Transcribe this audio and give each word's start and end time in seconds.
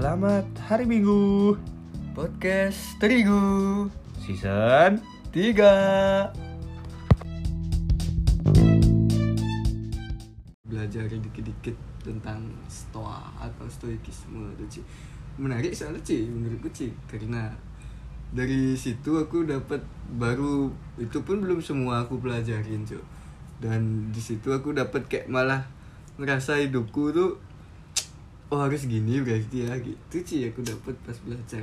Selamat 0.00 0.48
hari 0.64 0.88
Minggu. 0.88 1.60
Podcast 2.16 2.96
Terigu. 2.96 3.84
Season 4.16 4.96
3 5.28 6.32
Belajar 10.64 11.04
dikit-dikit 11.04 11.76
tentang 12.00 12.48
stoa 12.64 13.28
atau 13.44 13.68
stoikisme. 13.68 14.48
Itu 14.56 14.64
Ci 14.72 14.80
Menarik 15.36 15.76
soalnya 15.76 16.00
Ci, 16.00 16.32
menurutku 16.32 16.72
Ci. 16.72 16.88
Karena 17.04 17.52
dari 18.32 18.72
situ 18.80 19.20
aku 19.20 19.44
dapat 19.44 19.84
baru 20.16 20.72
itu 20.96 21.20
pun 21.20 21.44
belum 21.44 21.60
semua 21.60 22.08
aku 22.08 22.16
pelajarin 22.16 22.88
Cuk. 22.88 23.04
Dan 23.60 24.08
di 24.08 24.24
situ 24.24 24.48
aku 24.48 24.72
dapat 24.72 25.04
kayak 25.12 25.28
malah 25.28 25.68
ngerasa 26.16 26.56
hidupku 26.64 27.12
tuh 27.12 27.49
oh 28.50 28.60
harus 28.66 28.82
gini 28.90 29.22
berarti 29.22 29.66
ya 29.66 29.78
gitu 29.78 30.16
sih 30.26 30.50
aku 30.50 30.66
dapat 30.66 30.94
pas 31.06 31.14
belajar 31.22 31.62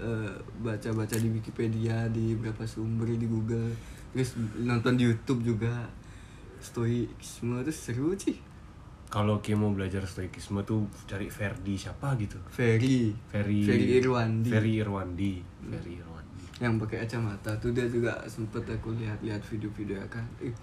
eh, 0.00 0.34
baca-baca 0.64 1.16
di 1.20 1.28
Wikipedia 1.28 2.08
di 2.08 2.32
beberapa 2.34 2.64
sumber 2.64 3.12
di 3.12 3.28
Google. 3.28 3.72
Terus 4.12 4.36
nonton 4.60 4.96
di 4.96 5.08
YouTube 5.08 5.44
juga. 5.44 5.88
Stoikisme 6.62 7.58
itu 7.66 7.74
seru 7.74 8.14
sih 8.14 8.38
Kalau 9.10 9.42
Kim 9.42 9.66
mau 9.66 9.74
belajar 9.74 10.06
stoikisme 10.06 10.62
tuh 10.62 10.86
cari 11.10 11.26
Ferdi 11.26 11.74
siapa 11.74 12.14
gitu. 12.16 12.38
Ferry. 12.48 13.10
Ferry 13.28 13.66
Ferry 13.66 13.86
Irwandi. 13.98 14.48
Ferry 14.48 14.72
Irwandi. 14.78 15.32
Ferry 15.58 15.92
Irwandi. 15.98 16.42
Yang 16.62 16.72
pakai 16.86 16.96
kacamata 17.02 17.50
tuh 17.58 17.74
dia 17.74 17.90
juga 17.90 18.14
sempet 18.30 18.62
aku 18.70 18.94
lihat-lihat 18.94 19.42
video-video 19.42 20.00
kan. 20.06 20.22
Ih, 20.38 20.54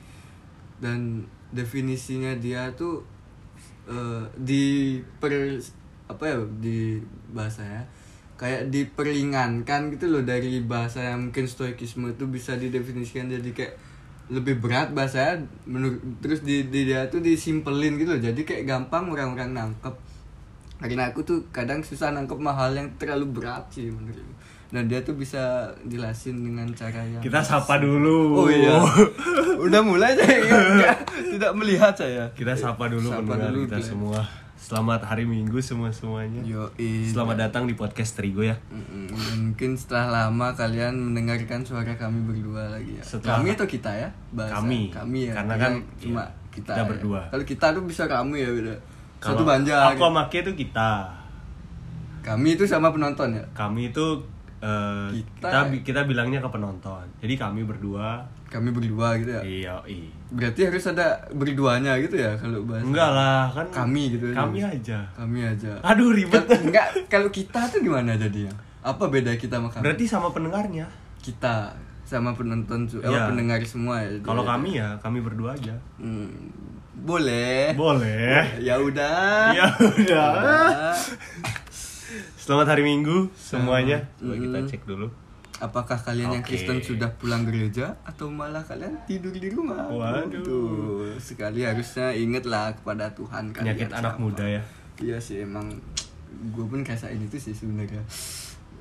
dan 0.80 1.28
definisinya 1.52 2.34
dia 2.40 2.72
tuh 2.74 3.04
eh, 3.88 4.24
di 4.36 4.98
per 5.22 5.32
apa 6.10 6.24
ya 6.26 6.38
di 6.58 6.98
bahasa 7.30 7.62
ya 7.62 7.84
kayak 8.40 8.72
diperingankan 8.72 9.94
gitu 9.94 10.10
loh 10.10 10.24
dari 10.24 10.64
bahasa 10.64 11.14
yang 11.14 11.30
mungkin 11.30 11.46
stoikisme 11.46 12.16
itu 12.16 12.26
bisa 12.26 12.56
didefinisikan 12.56 13.30
jadi 13.30 13.52
kayak 13.52 13.74
lebih 14.30 14.62
berat 14.62 14.94
bahasa 14.94 15.42
menurut 15.66 16.00
terus 16.22 16.46
di, 16.46 16.70
di 16.70 16.86
dia 16.86 17.10
tuh 17.10 17.18
disimpelin 17.18 17.98
gitu 17.98 18.14
loh. 18.14 18.22
Jadi 18.22 18.46
kayak 18.46 18.64
gampang 18.70 19.10
orang-orang 19.10 19.58
nangkep. 19.58 19.96
Karena 20.80 21.12
aku 21.12 21.26
tuh 21.26 21.40
kadang 21.50 21.82
susah 21.82 22.14
nangkep 22.14 22.40
mahal 22.40 22.72
yang 22.78 22.88
terlalu 22.96 23.42
berat 23.42 23.68
sih 23.74 23.90
menurutku 23.92 24.39
dan 24.70 24.86
dia 24.86 25.02
tuh 25.02 25.18
bisa 25.18 25.66
jelasin 25.90 26.46
dengan 26.46 26.70
cara 26.78 27.02
yang 27.02 27.22
Kita 27.26 27.42
sapa 27.42 27.82
dulu. 27.82 28.46
Oh 28.46 28.50
iya. 28.54 28.78
Udah 29.66 29.82
mulai 29.82 30.14
saya 30.14 30.94
tidak 31.18 31.52
melihat 31.58 31.94
saya. 31.98 32.30
Kita 32.38 32.54
sapa 32.54 32.86
dulu 32.86 33.10
Sapa 33.10 33.26
pendengar 33.26 33.50
dulu, 33.50 33.66
kita 33.66 33.78
Glenn. 33.82 33.90
semua. 33.90 34.22
Selamat 34.60 35.02
hari 35.02 35.26
Minggu 35.26 35.58
semua-semuanya. 35.58 36.46
Yo 36.46 36.70
Selamat 37.10 37.50
datang 37.50 37.66
di 37.66 37.74
podcast 37.74 38.14
Terigo 38.14 38.46
ya. 38.46 38.54
Mm-mm. 38.70 39.10
mungkin 39.50 39.74
setelah 39.74 40.30
lama 40.30 40.54
kalian 40.54 40.94
mendengarkan 40.94 41.66
suara 41.66 41.98
kami 41.98 42.22
berdua 42.22 42.70
lagi 42.78 42.94
ya. 42.94 43.02
Setelah- 43.02 43.42
kami 43.42 43.58
atau 43.58 43.66
kita 43.66 43.90
ya? 43.90 44.10
Bahasa 44.30 44.62
Kami. 44.62 44.94
kami 44.94 45.20
ya. 45.32 45.34
Karena 45.34 45.56
kan, 45.58 45.74
cuma 45.98 46.22
iya, 46.30 46.54
kita, 46.54 46.74
kita 46.78 46.82
ya. 46.86 46.86
berdua. 46.86 47.22
kalau 47.34 47.46
kita 47.48 47.66
tuh 47.74 47.84
bisa 47.90 48.04
kamu 48.06 48.34
ya 48.38 48.50
beda. 48.54 48.76
Satu 49.18 49.42
banjar 49.42 49.98
Aku 49.98 50.06
sama 50.06 50.30
Ki 50.30 50.46
itu 50.46 50.54
kita. 50.54 51.10
Kami 52.22 52.54
itu 52.54 52.64
sama 52.70 52.94
penonton 52.94 53.34
ya? 53.34 53.44
Kami 53.58 53.90
itu 53.90 54.06
eh, 54.60 55.08
Kita- 55.16 55.50
kita, 55.66 55.82
kita 55.82 56.02
bilangnya 56.04 56.40
ke 56.40 56.50
penonton. 56.50 57.04
Jadi 57.20 57.34
kami 57.36 57.64
berdua. 57.64 58.22
Kami 58.48 58.70
berdua 58.70 59.14
gitu 59.16 59.32
ya? 59.32 59.42
Iya, 59.42 59.76
iya 59.86 60.10
berarti 60.30 60.62
harus 60.64 60.86
ada 60.86 61.06
berduanya 61.32 61.98
gitu 61.98 62.14
ya 62.14 62.38
kalau 62.38 62.62
bahasa 62.62 62.86
Enggak 62.86 63.10
lah 63.10 63.50
kan 63.50 63.66
Kami 63.72 64.14
gitu 64.14 64.30
aja. 64.30 64.38
Kami 64.40 64.60
aja. 64.62 65.00
Kami 65.12 65.40
aja. 65.44 65.72
Aduh 65.82 66.10
ribet. 66.12 66.46
Kal- 66.46 66.62
enggak 66.64 66.86
kalau 67.08 67.30
kita 67.30 67.66
tuh 67.66 67.80
gimana 67.80 68.14
jadinya 68.14 68.54
apa 68.80 69.06
beda 69.06 69.34
kita 69.36 69.58
sama 69.58 69.70
kami? 69.70 69.84
Berarti 69.84 70.06
sama 70.06 70.30
pendengarnya? 70.30 70.86
Kita 71.20 71.74
sama 72.02 72.34
penonton 72.34 72.86
Iya. 72.86 73.06
apa, 73.06 73.30
pendengar 73.30 73.58
semua 73.64 74.02
ya 74.02 74.18
Kalau 74.20 74.42
Jadi- 74.42 74.52
kami 74.52 74.70
ya 74.76 74.90
kami 74.98 75.20
berdua 75.20 75.50
aja. 75.52 75.74
Hmm, 75.98 76.30
boleh. 76.96 77.74
Boleh. 77.74 78.46
Ya 78.60 78.78
udah. 78.78 79.50
Ya 79.52 79.66
udah. 79.70 80.30
Udah. 80.34 80.94
Selamat 82.50 82.74
hari 82.74 82.82
Minggu 82.82 83.30
semuanya 83.32 84.10
Coba 84.18 84.34
Mm. 84.34 84.42
kita 84.42 84.60
cek 84.68 84.82
dulu 84.84 85.06
apakah 85.60 86.02
kalian 86.02 86.34
yang 86.34 86.42
Oke. 86.42 86.56
Kristen 86.56 86.82
sudah 86.82 87.14
pulang 87.14 87.46
gereja 87.46 87.94
atau 88.02 88.26
malah 88.26 88.64
kalian 88.64 88.96
tidur 89.06 89.30
di 89.30 89.52
rumah 89.52 89.86
Waduh. 89.86 90.42
Tuh, 90.42 91.14
sekali 91.20 91.62
harusnya 91.62 92.10
ingatlah 92.10 92.74
kepada 92.74 93.14
Tuhan 93.14 93.52
kalian 93.52 93.76
Penyakit 93.76 93.94
anak 93.94 94.16
siapa. 94.16 94.24
muda 94.24 94.46
ya 94.48 94.62
iya 94.98 95.22
sih 95.22 95.44
emang 95.44 95.70
gue 96.50 96.66
pun 96.66 96.82
rasain 96.82 97.22
itu 97.22 97.38
sih 97.38 97.54
sebenarnya 97.54 98.02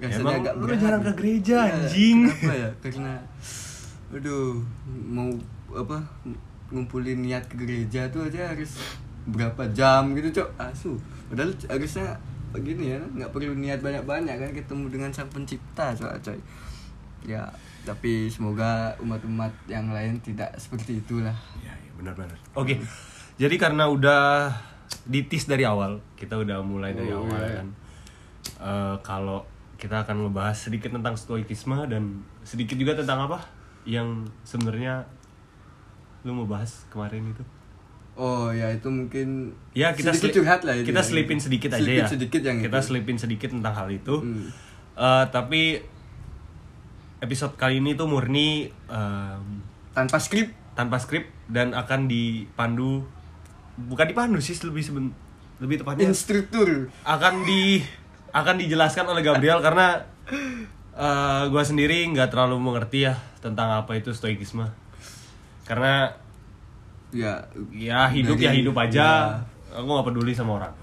Emang 0.00 0.40
lu 0.56 0.64
berat. 0.64 0.78
jarang 0.78 1.02
ke 1.02 1.12
gereja, 1.12 1.58
Iya, 1.60 1.74
anjing. 1.76 2.18
kenapa 2.24 2.54
ya 2.54 2.70
karena 2.80 3.12
aduh 4.08 4.62
mau 5.04 5.28
apa 5.74 5.98
ngumpulin 6.68 7.20
niat 7.20 7.44
ke 7.44 7.58
gereja 7.58 8.08
tuh 8.08 8.24
aja 8.24 8.48
harus 8.48 8.80
berapa 9.26 9.60
jam 9.68 10.14
gitu 10.14 10.40
cok 10.40 10.48
asu 10.56 10.96
padahal 11.28 11.52
harusnya 11.68 12.16
begini 12.48 12.96
ya 12.96 13.00
nggak 13.14 13.30
perlu 13.30 13.52
niat 13.54 13.80
banyak-banyak 13.80 14.34
kan 14.34 14.50
ketemu 14.52 14.84
dengan 14.88 15.10
sang 15.12 15.28
pencipta 15.28 15.92
coy 15.92 16.16
coy 16.18 16.38
ya 17.22 17.44
tapi 17.82 18.28
semoga 18.28 18.92
umat-umat 19.00 19.50
yang 19.66 19.88
lain 19.90 20.16
tidak 20.20 20.52
seperti 20.56 21.00
itulah 21.00 21.34
Iya, 21.58 21.72
iya 21.72 21.92
benar-benar. 21.96 22.36
Oke. 22.52 22.76
Jadi 23.38 23.54
karena 23.56 23.86
udah 23.86 24.50
ditis 25.04 25.46
dari 25.46 25.64
awal, 25.64 26.02
kita 26.12 26.36
udah 26.36 26.60
mulai 26.60 26.92
dari 26.92 27.08
Oh, 27.08 27.24
awal 27.24 27.38
iya. 27.40 27.56
kan. 27.62 27.68
Eh, 28.60 28.96
kalau 29.00 29.40
kita 29.78 30.02
akan 30.02 30.26
ngebahas 30.26 30.58
sedikit 30.58 30.90
tentang 30.90 31.14
stoikisme 31.14 31.86
dan 31.86 32.20
sedikit 32.42 32.74
juga 32.74 32.98
tentang 32.98 33.30
apa 33.30 33.40
yang 33.86 34.26
sebenarnya 34.42 35.06
lu 36.26 36.34
mau 36.34 36.48
bahas 36.50 36.84
kemarin 36.90 37.30
itu. 37.30 37.44
Oh 38.18 38.50
ya 38.50 38.74
itu 38.74 38.90
mungkin 38.90 39.54
Ya 39.70 39.94
kita 39.94 40.10
sedikit 40.10 40.42
curhat 40.42 40.66
lah 40.66 40.74
itu 40.74 40.90
Kita 40.90 41.00
ya. 41.00 41.06
selipin 41.06 41.38
sedikit 41.38 41.70
aja 41.70 41.86
ya. 41.86 42.06
Sedikit 42.10 42.42
yang 42.42 42.58
kita 42.58 42.82
itu. 42.82 42.86
selipin 42.90 43.14
sedikit 43.14 43.48
tentang 43.54 43.74
hal 43.78 43.88
itu. 43.94 44.18
Hmm. 44.18 44.50
Eh, 44.98 45.24
tapi 45.30 45.78
episode 47.22 47.54
kali 47.54 47.78
ini 47.78 47.94
tuh 47.94 48.10
murni 48.10 48.66
em, 48.90 49.42
tanpa 49.94 50.18
skrip 50.18 50.50
tanpa 50.74 50.98
skrip 50.98 51.26
dan 51.50 51.74
akan 51.74 52.06
dipandu 52.06 53.02
bukan 53.74 54.06
dipandu 54.06 54.38
sih 54.38 54.54
lebih 54.62 54.82
seben, 54.82 55.10
lebih 55.58 55.82
tepatnya 55.82 56.06
instruktur 56.10 56.86
akan 57.02 57.42
di 57.42 57.82
akan 58.30 58.54
dijelaskan 58.62 59.10
oleh 59.10 59.22
Gabriel 59.26 59.58
karena 59.58 59.98
eh 60.98 61.42
gue 61.50 61.62
sendiri 61.62 62.06
nggak 62.14 62.30
terlalu 62.30 62.58
mengerti 62.58 63.06
ya 63.06 63.14
tentang 63.38 63.70
apa 63.82 63.98
itu 63.98 64.10
stoikisme 64.14 64.66
karena 65.66 66.14
ya. 67.10 67.34
Ya 67.70 68.08
hidup 68.08 68.36
ya 68.36 68.50
Dari- 68.50 68.60
hidup 68.60 68.76
aja. 68.76 69.36
aku 69.68 69.84
nggak 69.84 70.06
peduli 70.06 70.32
sama 70.32 70.58
orang. 70.58 70.74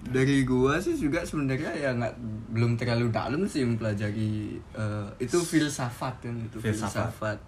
Dari 0.00 0.42
gua 0.42 0.80
sih 0.80 0.96
juga 0.96 1.20
sebenarnya 1.20 1.70
ya 1.70 1.92
nggak 1.92 2.14
belum 2.50 2.74
terlalu 2.74 3.12
dalam 3.12 3.44
sih 3.44 3.62
mempelajari 3.62 4.56
eh, 4.72 5.06
itu 5.18 5.36
filsafat 5.36 6.24
kan 6.24 6.34
itu 6.34 6.56
Filsafat. 6.56 7.12
filsafat. 7.12 7.38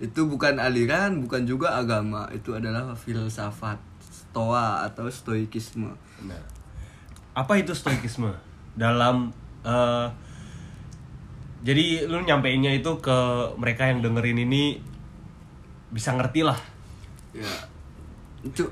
itu 0.00 0.24
bukan 0.24 0.56
aliran 0.56 1.20
bukan 1.20 1.44
juga 1.44 1.76
agama. 1.76 2.26
Itu 2.30 2.56
adalah 2.56 2.90
filsafat 2.94 3.78
stoa 4.02 4.82
atau 4.82 5.06
stoikisme. 5.06 5.92
Nah, 6.24 6.42
apa 7.32 7.52
itu 7.54 7.70
stoikisme? 7.70 8.32
Dalam 8.74 9.28
eh, 9.62 10.08
jadi 11.60 12.08
lu 12.08 12.24
nyampeinnya 12.24 12.72
itu 12.72 12.88
ke 12.98 13.18
mereka 13.54 13.84
yang 13.86 14.00
dengerin 14.00 14.40
ini 14.40 14.80
bisa 15.92 16.16
ngerti 16.16 16.42
lah. 16.42 16.56
Ya 17.30 17.69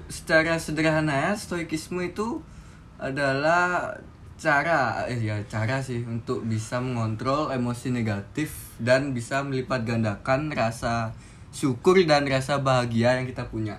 secara 0.08 0.56
sederhana 0.56 1.12
ya 1.12 1.32
stoikisme 1.36 2.00
itu 2.00 2.40
adalah 2.96 3.92
cara 4.38 5.04
eh 5.10 5.18
ya 5.18 5.36
cara 5.50 5.82
sih 5.82 6.06
untuk 6.06 6.46
bisa 6.46 6.78
mengontrol 6.78 7.50
emosi 7.50 7.90
negatif 7.90 8.78
dan 8.78 9.10
bisa 9.12 9.42
melipat 9.42 9.82
gandakan 9.82 10.48
rasa 10.54 11.12
syukur 11.50 11.98
dan 12.06 12.24
rasa 12.24 12.62
bahagia 12.62 13.18
yang 13.18 13.26
kita 13.26 13.50
punya. 13.50 13.76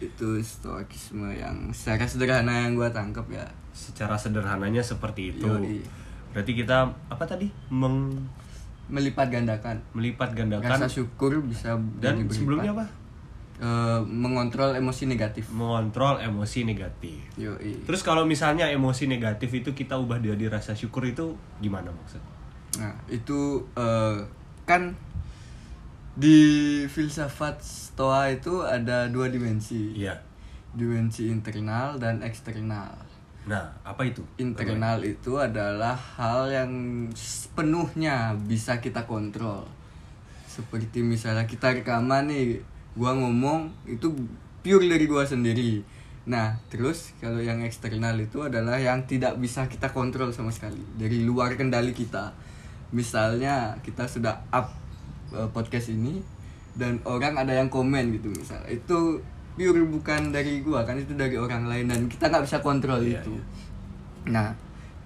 Itu 0.00 0.40
stoikisme 0.40 1.28
yang 1.32 1.70
secara 1.76 2.08
sederhana 2.08 2.66
yang 2.66 2.74
gua 2.74 2.90
tangkap 2.90 3.28
ya. 3.28 3.46
Secara 3.76 4.16
sederhananya 4.16 4.80
seperti 4.80 5.36
itu. 5.36 5.46
Yoi. 5.46 5.84
berarti 6.32 6.52
kita 6.52 6.92
apa 7.08 7.24
tadi? 7.24 7.48
Meng 7.72 8.12
melipat 8.88 9.28
gandakan. 9.28 9.80
Melipat 9.92 10.32
rasa 10.32 10.36
gandakan 10.36 10.88
syukur 10.88 11.40
bisa 11.44 11.76
dan 12.00 12.24
berlipat. 12.24 12.34
sebelumnya 12.34 12.72
apa 12.72 13.05
Eh, 13.56 14.00
mengontrol 14.04 14.76
emosi 14.76 15.08
negatif 15.08 15.48
mengontrol 15.48 16.20
emosi 16.20 16.68
negatif 16.68 17.24
Yoi. 17.40 17.88
terus 17.88 18.04
kalau 18.04 18.28
misalnya 18.28 18.68
emosi 18.68 19.08
negatif 19.08 19.48
itu 19.48 19.72
kita 19.72 19.96
ubah 19.96 20.20
jadi 20.20 20.52
rasa 20.52 20.76
syukur 20.76 21.08
itu 21.08 21.32
gimana 21.64 21.88
maksud 21.88 22.20
Nah, 22.76 22.92
itu 23.08 23.64
eh, 23.72 24.20
kan 24.68 24.92
di 26.12 26.36
filsafat 26.84 27.56
Stoa 27.64 28.28
itu 28.28 28.60
ada 28.60 29.08
dua 29.08 29.32
dimensi. 29.32 29.96
iya 29.96 30.12
Dimensi 30.76 31.32
internal 31.32 31.96
dan 31.96 32.20
eksternal. 32.20 32.92
Nah, 33.48 33.72
apa 33.80 34.04
itu? 34.04 34.20
internal 34.36 35.00
itu 35.00 35.40
adalah 35.40 35.96
hal 35.96 36.52
yang 36.52 36.72
sepenuhnya 37.16 38.36
bisa 38.44 38.76
kita 38.84 39.08
kontrol 39.08 39.64
seperti 40.44 41.00
misalnya 41.00 41.48
kita 41.48 41.72
rekaman 41.72 42.28
nih 42.28 42.75
gua 42.96 43.12
ngomong 43.14 43.70
itu 43.86 44.10
pure 44.64 44.86
dari 44.88 45.04
gua 45.06 45.22
sendiri 45.22 45.84
nah 46.26 46.58
terus 46.66 47.14
kalau 47.22 47.38
yang 47.38 47.62
eksternal 47.62 48.18
itu 48.18 48.42
adalah 48.42 48.82
yang 48.82 49.06
tidak 49.06 49.38
bisa 49.38 49.70
kita 49.70 49.94
kontrol 49.94 50.34
sama 50.34 50.50
sekali 50.50 50.82
dari 50.98 51.22
luar 51.22 51.54
kendali 51.54 51.94
kita 51.94 52.34
misalnya 52.90 53.78
kita 53.86 54.10
sudah 54.10 54.42
up 54.50 54.74
eh, 55.30 55.46
podcast 55.54 55.94
ini 55.94 56.18
dan 56.74 56.98
orang 57.06 57.38
ada 57.38 57.54
yang 57.54 57.70
komen 57.70 58.10
gitu 58.18 58.34
misalnya 58.34 58.66
itu 58.74 59.22
pure 59.54 59.86
bukan 59.86 60.34
dari 60.34 60.60
gua 60.66 60.82
kan 60.82 60.98
itu 60.98 61.14
dari 61.14 61.38
orang 61.38 61.70
lain 61.70 61.86
dan 61.88 62.10
kita 62.10 62.28
nggak 62.28 62.44
bisa 62.44 62.58
kontrol 62.60 63.00
Iya, 63.00 63.22
itu 63.22 63.32
iya. 63.38 63.44
Nah, 64.26 64.50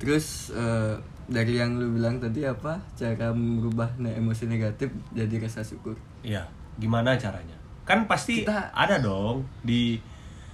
terus 0.00 0.48
eh, 0.56 0.96
dari 1.30 1.60
yang 1.60 1.76
lu 1.76 1.94
bilang 1.94 2.18
tadi 2.18 2.42
apa? 2.48 2.80
Cara 2.96 3.30
merubah 3.36 3.92
emosi 4.00 4.48
negatif 4.48 4.90
jadi 5.12 5.44
rasa 5.44 5.60
syukur. 5.62 5.94
Iya, 6.24 6.48
gimana 6.80 7.14
caranya? 7.20 7.59
Kan 7.90 8.06
pasti 8.06 8.46
Kita- 8.46 8.70
ada 8.70 8.96
dong 8.96 9.42
di 9.60 9.98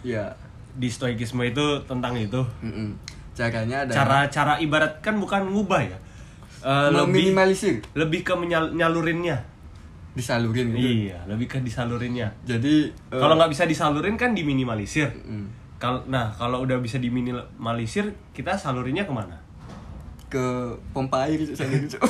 Ya, 0.00 0.32
di 0.72 0.88
stoikisme 0.88 1.44
itu 1.44 1.84
tentang 1.84 2.16
itu. 2.16 2.40
mm-mm. 2.62 2.96
caranya 3.32 3.84
ada 3.84 3.92
Cara 3.92 4.18
cara 4.26 4.56
ibarat 4.56 4.98
kan 5.00 5.20
bukan 5.20 5.44
ngubah 5.46 5.84
ya. 5.84 5.98
Eh, 6.62 6.88
lebih 6.88 7.28
meminimalisir, 7.28 7.84
lebih 7.92 8.22
ke 8.22 8.32
menyal- 8.32 8.72
nyalurinnya. 8.72 9.36
disalurin 10.16 10.72
gitu. 10.72 11.12
Iya, 11.12 11.20
lebih 11.28 11.44
ke 11.46 11.60
disalurinnya. 11.60 12.32
Jadi 12.42 12.88
eh, 12.88 13.12
Kalau 13.12 13.36
nggak 13.36 13.52
bisa 13.52 13.68
disalurin 13.68 14.16
kan 14.16 14.32
diminimalisir. 14.32 15.12
mm, 15.12 15.76
Kalau 15.76 16.00
nah 16.08 16.32
kalau 16.32 16.64
udah 16.64 16.80
bisa 16.80 16.96
diminimalisir, 16.96 18.16
kita 18.32 18.56
salurinnya 18.56 19.04
ke 19.04 19.12
mana? 19.12 19.36
ke 20.26 20.42
pompa 20.90 21.28
air 21.28 21.38
salurin. 21.46 21.86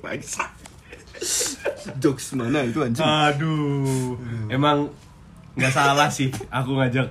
Bangsat. 0.00 0.48
Jokes 1.96 2.34
mana 2.34 2.62
itu 2.62 2.78
anjing? 2.82 3.04
Aduh, 3.04 4.18
emang 4.50 4.90
nggak 5.56 5.72
salah 5.72 6.08
sih 6.12 6.28
aku 6.52 6.76
ngajak 6.76 7.08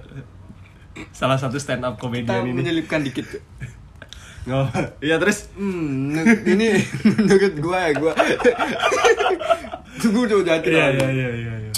salah 1.10 1.36
satu 1.36 1.58
stand 1.58 1.82
up 1.82 1.98
komedian 1.98 2.46
ini. 2.46 2.54
menyelipkan 2.56 3.02
dikit. 3.02 3.26
Nggak, 4.46 5.02
iya 5.02 5.18
terus 5.18 5.50
Hmm, 5.58 6.14
ini 6.46 6.78
menurut 7.04 7.54
gua 7.58 7.78
ya 7.90 7.92
gua. 7.98 8.14
Tunggu 9.98 10.30
tuh 10.30 10.46
jadi. 10.46 10.70
Iya 10.70 10.88
iya 10.94 11.08
iya 11.10 11.30
iya. 11.34 11.54
iya. 11.66 11.74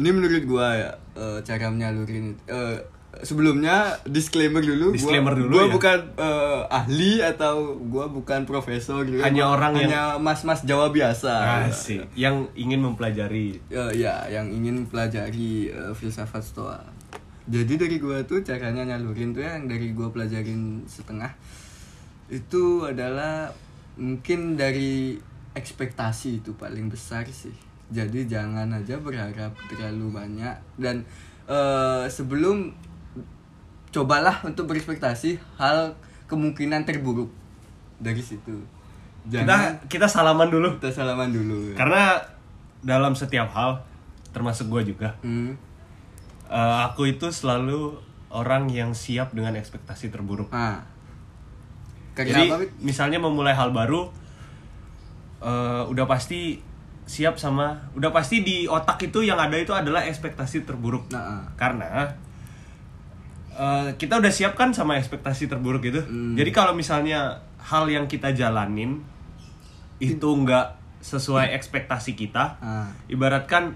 Ini 0.00 0.08
menurut 0.08 0.44
gua 0.48 0.66
ya 0.72 0.90
eh, 1.18 1.38
cara 1.44 1.68
menyalurin 1.68 2.38
eh, 2.48 2.78
sebelumnya 3.22 3.76
disclaimer 4.02 4.60
dulu. 4.60 4.90
Disclaimer 4.90 5.32
gua, 5.32 5.40
dulu 5.40 5.52
Gua 5.52 5.64
ya. 5.64 5.72
bukan 5.72 5.98
eh, 6.14 6.60
ahli 6.70 7.12
atau 7.20 7.54
gua 7.82 8.06
bukan 8.06 8.44
profesor 8.44 9.02
gitu. 9.02 9.20
Hanya 9.20 9.46
orang 9.46 9.74
yang- 9.74 9.90
hanya 9.90 10.02
mas-mas 10.16 10.62
Jawa 10.62 10.88
biasa. 10.88 11.64
Asik. 11.66 12.04
Yang 12.12 12.48
ingin 12.54 12.80
mempelajari. 12.80 13.60
Ya, 13.66 13.88
ya, 13.90 14.14
yang 14.26 14.48
ingin 14.48 14.84
pelajari 14.84 15.68
eh, 15.68 15.92
filsafat 15.92 16.40
stoa. 16.40 16.80
Jadi 17.46 17.74
dari 17.76 17.96
gua 17.96 18.22
tuh 18.22 18.40
caranya 18.40 18.86
nyalurin 18.86 19.30
tuh 19.30 19.42
yang 19.42 19.64
dari 19.64 19.90
gua 19.90 20.08
pelajarin 20.08 20.84
setengah 20.84 21.34
itu 22.28 22.86
adalah 22.86 23.50
mungkin 23.96 24.54
dari 24.54 25.18
ekspektasi 25.50 26.40
itu 26.40 26.54
paling 26.54 26.86
besar 26.86 27.26
sih. 27.26 27.52
Jadi 27.90 28.30
jangan 28.30 28.70
aja 28.70 28.96
berharap 28.96 29.50
terlalu 29.66 30.14
banyak 30.14 30.54
dan 30.78 31.02
eh, 31.46 32.06
sebelum 32.06 32.70
cobalah 33.90 34.42
untuk 34.46 34.66
berekspektasi 34.66 35.38
hal 35.58 35.94
kemungkinan 36.26 36.86
terburuk 36.86 37.30
dari 37.98 38.22
situ. 38.22 38.62
Kita 39.26 39.44
Jangan 39.44 39.84
kita 39.90 40.06
salaman 40.08 40.48
dulu. 40.48 40.78
kita 40.80 40.94
salaman 40.94 41.28
dulu. 41.28 41.74
Karena 41.76 42.16
dalam 42.80 43.12
setiap 43.12 43.50
hal, 43.52 43.84
termasuk 44.32 44.70
gue 44.70 44.94
juga, 44.94 45.12
Hmm. 45.20 45.52
eh, 46.48 46.78
aku 46.86 47.10
itu 47.10 47.28
selalu 47.28 47.98
orang 48.30 48.70
yang 48.70 48.94
siap 48.94 49.34
dengan 49.34 49.58
ekspektasi 49.58 50.08
terburuk. 50.08 50.48
Ah. 50.54 50.80
Jadi 52.14 52.48
apa? 52.48 52.64
Misalnya 52.80 53.18
memulai 53.18 53.52
hal 53.52 53.74
baru, 53.74 54.08
eh, 55.42 55.82
udah 55.84 56.06
pasti 56.06 56.60
siap 57.04 57.36
sama, 57.36 57.90
udah 57.98 58.14
pasti 58.14 58.46
di 58.46 58.70
otak 58.70 59.02
itu 59.02 59.26
yang 59.26 59.36
ada 59.36 59.58
itu 59.58 59.74
adalah 59.74 60.06
ekspektasi 60.06 60.62
terburuk. 60.62 61.10
Nah, 61.10 61.42
ah. 61.42 61.44
Karena 61.58 62.06
eh, 63.52 63.88
kita 63.94 64.18
udah 64.18 64.32
siap 64.32 64.54
kan 64.54 64.70
sama 64.70 64.96
ekspektasi 64.96 65.46
terburuk 65.46 65.82
itu. 65.82 66.00
Hmm. 66.00 66.34
Jadi 66.34 66.50
kalau 66.50 66.72
misalnya 66.72 67.38
hal 67.60 67.86
yang 67.86 68.06
kita 68.06 68.32
jalanin 68.32 69.02
itu 70.00 70.28
nggak 70.28 70.80
sesuai 71.00 71.52
ekspektasi 71.56 72.12
kita, 72.12 72.60
Ah. 72.60 72.88
ibaratkan 73.08 73.72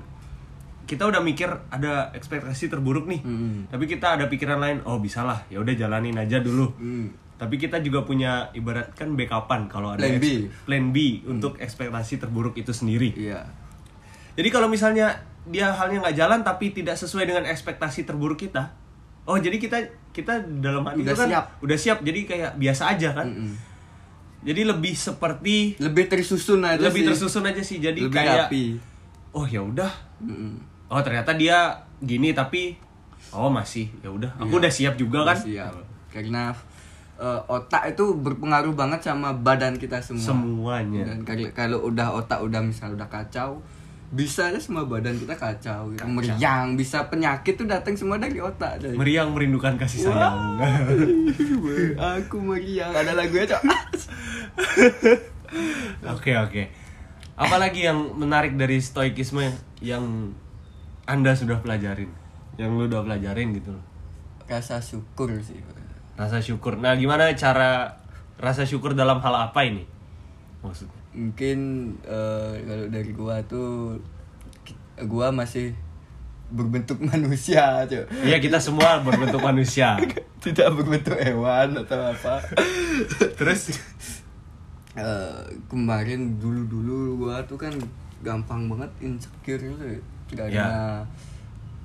kita 0.84 1.08
udah 1.08 1.24
mikir 1.24 1.48
ada 1.72 2.12
ekspektasi 2.12 2.68
terburuk 2.68 3.08
nih, 3.08 3.20
Hmm. 3.24 3.64
tapi 3.72 3.88
kita 3.88 4.20
ada 4.20 4.28
pikiran 4.28 4.60
lain, 4.60 4.78
oh 4.84 5.00
bisalah, 5.00 5.40
ya 5.48 5.56
udah 5.60 5.72
jalanin 5.72 6.16
aja 6.16 6.44
dulu. 6.44 6.68
Hmm. 6.76 7.08
Tapi 7.34 7.56
kita 7.56 7.80
juga 7.80 8.04
punya 8.04 8.52
ibaratkan 8.52 9.16
backupan 9.16 9.66
kalau 9.66 9.96
ada 9.96 10.04
Plan 10.04 10.20
B. 10.20 10.46
plan 10.68 10.84
B 10.92 11.24
untuk 11.26 11.56
ekspektasi 11.58 12.20
terburuk 12.20 12.54
itu 12.54 12.70
sendiri. 12.70 13.10
Iya. 13.16 13.42
Jadi 14.36 14.48
kalau 14.52 14.68
misalnya 14.68 15.18
dia 15.44 15.72
halnya 15.72 16.04
nggak 16.04 16.16
jalan 16.16 16.40
tapi 16.40 16.72
tidak 16.72 16.94
sesuai 16.96 17.24
dengan 17.26 17.44
ekspektasi 17.44 18.04
terburuk 18.04 18.38
kita, 18.38 18.72
oh 19.24 19.36
jadi 19.36 19.56
kita 19.56 19.78
kita 20.10 20.32
dalam 20.58 20.82
hati 20.82 21.00
Udah 21.00 21.10
itu 21.10 21.16
kan 21.16 21.28
siap. 21.28 21.44
udah 21.58 21.76
siap, 21.76 21.98
jadi 22.00 22.20
kayak 22.22 22.50
biasa 22.54 22.82
aja 22.90 23.10
kan. 23.12 23.26
Mm-mm. 23.26 23.54
Jadi 24.42 24.60
lebih 24.62 24.92
seperti 24.92 25.74
Lebih 25.78 26.04
tersusun 26.06 26.60
aja 26.60 26.76
lebih 26.78 27.00
sih. 27.00 27.08
tersusun 27.08 27.44
aja 27.44 27.58
sih. 27.58 27.78
Jadi 27.78 28.00
Lebih 28.02 28.12
kayak 28.14 28.46
rapi. 28.46 28.76
oh 29.30 29.42
ya 29.42 29.58
udah, 29.58 29.88
Mm-mm. 30.20 30.60
oh 30.86 31.00
ternyata 31.00 31.32
dia 31.32 31.72
gini 31.98 32.30
tapi 32.30 32.76
oh 33.30 33.48
masih 33.48 33.88
ya 33.98 34.08
udah, 34.08 34.30
aku 34.36 34.52
Iya. 34.52 34.60
udah 34.60 34.72
siap 34.72 34.94
juga 34.94 35.18
Udah 35.20 35.28
kan. 35.30 35.38
Siap. 35.40 35.72
Karena 36.08 36.42
eh, 37.16 37.40
otak 37.48 37.88
itu 37.88 38.04
berpengaruh 38.12 38.70
banget 38.72 39.00
sama 39.02 39.32
badan 39.32 39.74
kita 39.74 39.98
semua. 39.98 40.22
Semuanya. 40.22 41.02
Dan 41.04 41.24
kalau 41.24 41.48
kalau 41.50 41.78
udah 41.84 42.12
otak 42.14 42.38
udah 42.38 42.60
misal 42.60 42.92
udah 42.92 43.08
kacau, 43.08 43.58
bisa 44.14 44.46
aja 44.46 44.62
semua 44.62 44.86
badan 44.86 45.18
kita 45.18 45.34
kacau, 45.34 45.90
gitu. 45.90 45.98
Kacau. 45.98 46.14
meriang, 46.14 46.78
bisa 46.78 47.10
penyakit 47.10 47.58
tuh 47.58 47.66
datang 47.66 47.98
semua 47.98 48.14
dari 48.16 48.38
otak. 48.38 48.78
Dari. 48.78 48.94
Meriang 48.94 49.34
merindukan 49.34 49.74
kasih 49.74 50.06
sayang. 50.06 50.62
Aku 52.22 52.38
meriang. 52.38 52.94
Ada 52.94 53.12
lagunya, 53.18 53.50
Cok. 53.50 53.62
Oke 56.14 56.34
oke. 56.34 56.62
Apalagi 57.34 57.86
yang 57.86 58.14
menarik 58.14 58.54
dari 58.54 58.78
stoikisme 58.78 59.42
yang 59.82 60.34
anda 61.04 61.34
sudah 61.34 61.58
pelajarin, 61.62 62.10
yang 62.58 62.74
lu 62.74 62.86
udah 62.86 63.02
pelajarin 63.02 63.54
gitu 63.54 63.74
loh. 63.74 63.84
Rasa 64.46 64.78
syukur 64.82 65.30
sih. 65.42 65.58
Rasa 66.14 66.38
syukur. 66.42 66.78
Nah 66.78 66.94
gimana 66.94 67.30
cara 67.34 68.02
rasa 68.38 68.66
syukur 68.66 68.94
dalam 68.94 69.18
hal 69.18 69.50
apa 69.50 69.60
ini? 69.66 69.86
Maksudnya? 70.62 71.03
Mungkin 71.14 71.58
eh, 72.02 72.54
kalau 72.60 72.86
dari 72.88 73.10
gua 73.10 73.38
tuh 73.44 73.96
gua 75.04 75.30
masih 75.30 75.70
berbentuk 76.46 76.98
manusia 77.06 77.82
cuy 77.84 78.02
Iya 78.22 78.38
kita 78.38 78.58
semua 78.58 79.00
berbentuk 79.00 79.40
manusia. 79.40 79.94
tidak 80.44 80.68
berbentuk 80.72 81.16
hewan 81.16 81.72
atau 81.74 81.98
apa 82.04 82.36
Terus 83.38 83.80
Eh, 84.94 85.40
kemarin 85.66 86.38
dulu 86.38 86.62
dulu 86.64 86.96
gua 87.20 87.42
tuh 87.42 87.58
kan 87.58 87.74
gampang 88.20 88.70
banget 88.70 88.86
insecure 89.00 89.58
gitu 89.58 89.82
ya. 89.82 89.98
karena 90.32 91.02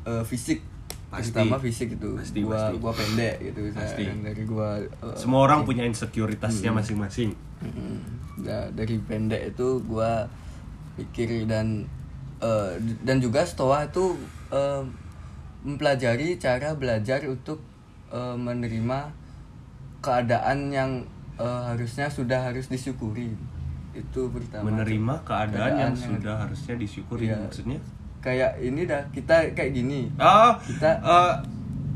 eh, 0.04 0.22
fisik 0.24 0.62
Pasti. 1.10 1.34
terutama 1.34 1.58
fisik 1.58 1.90
itu 1.92 2.06
Pasti, 2.14 2.40
gua 2.40 2.70
pasti. 2.70 2.78
gua 2.78 2.92
pendek 2.94 3.36
gitu 3.42 3.60
Pasti. 3.72 4.06
Saya- 4.06 4.22
dari 4.22 4.44
gua 4.44 4.78
eh, 4.78 5.16
semua 5.16 5.42
orang 5.42 5.66
punya 5.66 5.82
insekuritasnya 5.84 6.70
masing-masing. 6.70 7.34
Mm, 7.34 7.49
da- 8.38 8.70
dari 8.70 8.96
pendek 9.00 9.52
itu 9.52 9.84
gua 9.84 10.26
pikir 10.96 11.44
dan 11.46 11.84
eh, 12.40 12.72
dan 13.02 13.18
juga 13.18 13.44
stoa 13.44 13.84
itu 13.84 14.16
eh, 14.50 14.84
mempelajari 15.62 16.36
cara 16.36 16.72
belajar 16.74 17.20
untuk 17.26 17.60
eh, 18.10 18.36
menerima 18.36 19.12
keadaan 20.00 20.70
yang 20.70 20.92
eh, 21.36 21.62
harusnya 21.66 22.08
sudah 22.08 22.40
harus 22.46 22.68
disyukuri 22.68 23.36
itu 23.92 24.22
pertama 24.30 24.70
Menerima 24.72 25.14
keadaan 25.24 25.50
yang 25.50 25.92
Keadaan 25.92 25.92
yang- 25.92 25.98
sudah 26.16 26.36
harusnya 26.40 26.76
disyukuri 26.76 27.26
Iya. 27.28 27.38
maksudnya. 27.42 27.80
kayak 28.20 28.60
ini 28.60 28.84
dah 28.84 29.00
kita 29.10 29.48
kayak 29.54 29.72
gini 29.74 30.12
Oh, 30.16 30.52
Kita- 30.62 31.00
eh, 31.00 31.34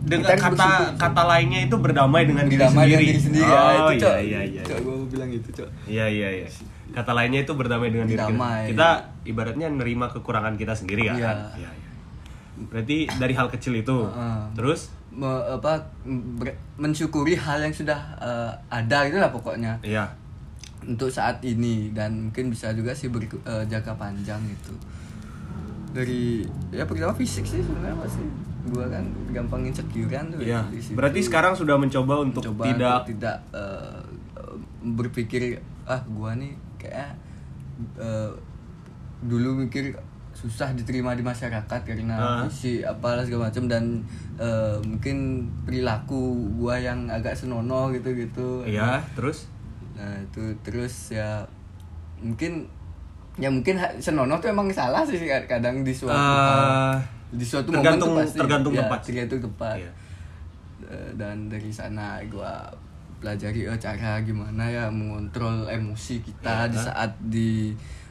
dengan 0.04 0.30
kata 0.30 0.52
bersyukur. 0.52 1.00
kata 1.00 1.22
lainnya 1.24 1.60
itu 1.62 1.76
berdamai 1.76 2.24
dengan 2.24 2.44
diri 2.44 2.60
berdamai 2.60 2.76
sendiri. 2.84 2.92
dengan 2.94 3.08
diri 3.10 3.22
sendiri 3.22 3.48
ya, 3.48 3.56
Oh 3.56 3.70
itu 3.70 3.80
iya 3.96 4.04
cok 4.04 4.16
iya 4.22 4.42
iya. 4.44 4.62
cok 4.62 4.78
gua 4.80 4.94
mau 4.94 5.08
bilang 5.08 5.30
itu 5.32 5.50
cok 5.54 5.70
Iya 5.86 6.06
iya 6.08 6.30
iya. 6.36 6.48
Kata 6.92 7.12
lainnya 7.12 7.40
itu 7.42 7.54
berdamai 7.54 7.90
dengan 7.90 8.06
diri 8.06 8.16
kita. 8.16 8.28
Berdamai. 8.30 8.62
Kita 8.68 8.90
ibaratnya 9.24 9.68
nerima 9.68 10.06
kekurangan 10.08 10.54
kita 10.54 10.74
sendiri 10.74 11.08
kan. 11.08 11.16
Iya. 11.16 11.32
Iya, 11.58 11.70
iya. 11.74 11.90
Berarti 12.66 12.98
dari 13.10 13.34
hal 13.34 13.48
kecil 13.50 13.74
itu. 13.76 13.98
Heeh. 14.06 14.40
Terus 14.54 14.94
me- 15.10 15.26
apa 15.52 15.90
ber- 16.06 16.54
mensyukuri 16.76 17.34
hal 17.34 17.60
yang 17.60 17.72
sudah 17.72 17.98
eh, 18.18 18.52
ada 18.70 18.98
itulah 19.04 19.30
pokoknya 19.30 19.82
Iya. 19.82 20.06
untuk 20.84 21.08
saat 21.08 21.42
ini 21.42 21.90
dan 21.90 22.28
mungkin 22.28 22.50
bisa 22.50 22.70
juga 22.72 22.92
sih 22.92 23.08
ber, 23.08 23.24
eh, 23.24 23.64
jangka 23.64 23.94
panjang 23.94 24.42
itu 24.44 24.74
dari 25.90 26.42
ya 26.70 26.84
pertama 26.84 27.14
fisik 27.14 27.44
sih 27.44 27.58
sebenarnya 27.60 27.94
pasti 27.96 28.26
gua 28.66 28.88
kan 28.88 29.04
gampang 29.30 29.66
insecurean 29.66 30.30
tuh 30.30 30.40
Iya. 30.40 30.64
di 30.68 30.80
situ. 30.80 30.96
Berarti 30.96 31.20
sekarang 31.20 31.52
sudah 31.52 31.76
mencoba 31.76 32.22
untuk 32.22 32.40
Coba 32.42 32.64
tidak 32.66 32.96
untuk 32.98 33.08
tidak 33.12 33.38
eh, 33.52 34.02
berpikir 34.82 35.60
ah 35.84 36.00
gua 36.08 36.32
nih 36.34 36.52
kayak 36.78 37.12
eh, 37.98 38.32
dulu 39.20 39.60
mikir 39.62 39.92
susah 40.34 40.74
diterima 40.74 41.14
di 41.14 41.22
masyarakat 41.22 41.80
karena 41.84 42.16
Ah. 42.16 42.42
visi 42.44 42.82
apalah 42.82 43.22
segala 43.22 43.48
macam 43.48 43.68
dan 43.68 44.02
eh, 44.36 44.76
mungkin 44.82 45.44
perilaku 45.62 46.34
gua 46.56 46.76
yang 46.76 47.06
agak 47.08 47.32
senonoh 47.34 47.92
gitu-gitu 47.92 48.64
Iya, 48.64 49.04
terus 49.14 49.52
nah 49.94 50.10
itu 50.18 50.42
terus 50.62 51.12
ya 51.12 51.46
mungkin 52.18 52.66
ya 53.36 53.46
mungkin 53.48 53.78
senonoh 53.98 54.38
tuh 54.38 54.50
emang 54.50 54.66
salah 54.70 55.06
sih 55.06 55.18
kadang 55.46 55.82
di 55.82 55.92
suatu 55.92 56.14
hal. 56.14 56.98
Di 57.34 57.42
suatu 57.44 57.70
tergantung- 57.70 58.14
momen 58.14 58.24
pasti 58.24 58.38
tergantung 58.38 58.72
ya, 58.72 58.80
tempat 58.80 59.00
tergantung 59.02 59.40
tempat 59.44 59.76
Iya. 59.78 59.92
Eh, 60.86 61.10
dan 61.16 61.48
dari 61.48 61.70
sana 61.70 62.20
gua 62.26 62.68
pelajari 63.18 63.66
eh, 63.66 63.78
cara 63.78 64.20
gimana 64.20 64.64
ya 64.66 64.86
mengontrol 64.88 65.66
emosi 65.66 66.20
kita 66.20 66.66
Iya. 66.66 66.70
di 66.70 66.78
saat 66.78 67.12
di 67.20 67.50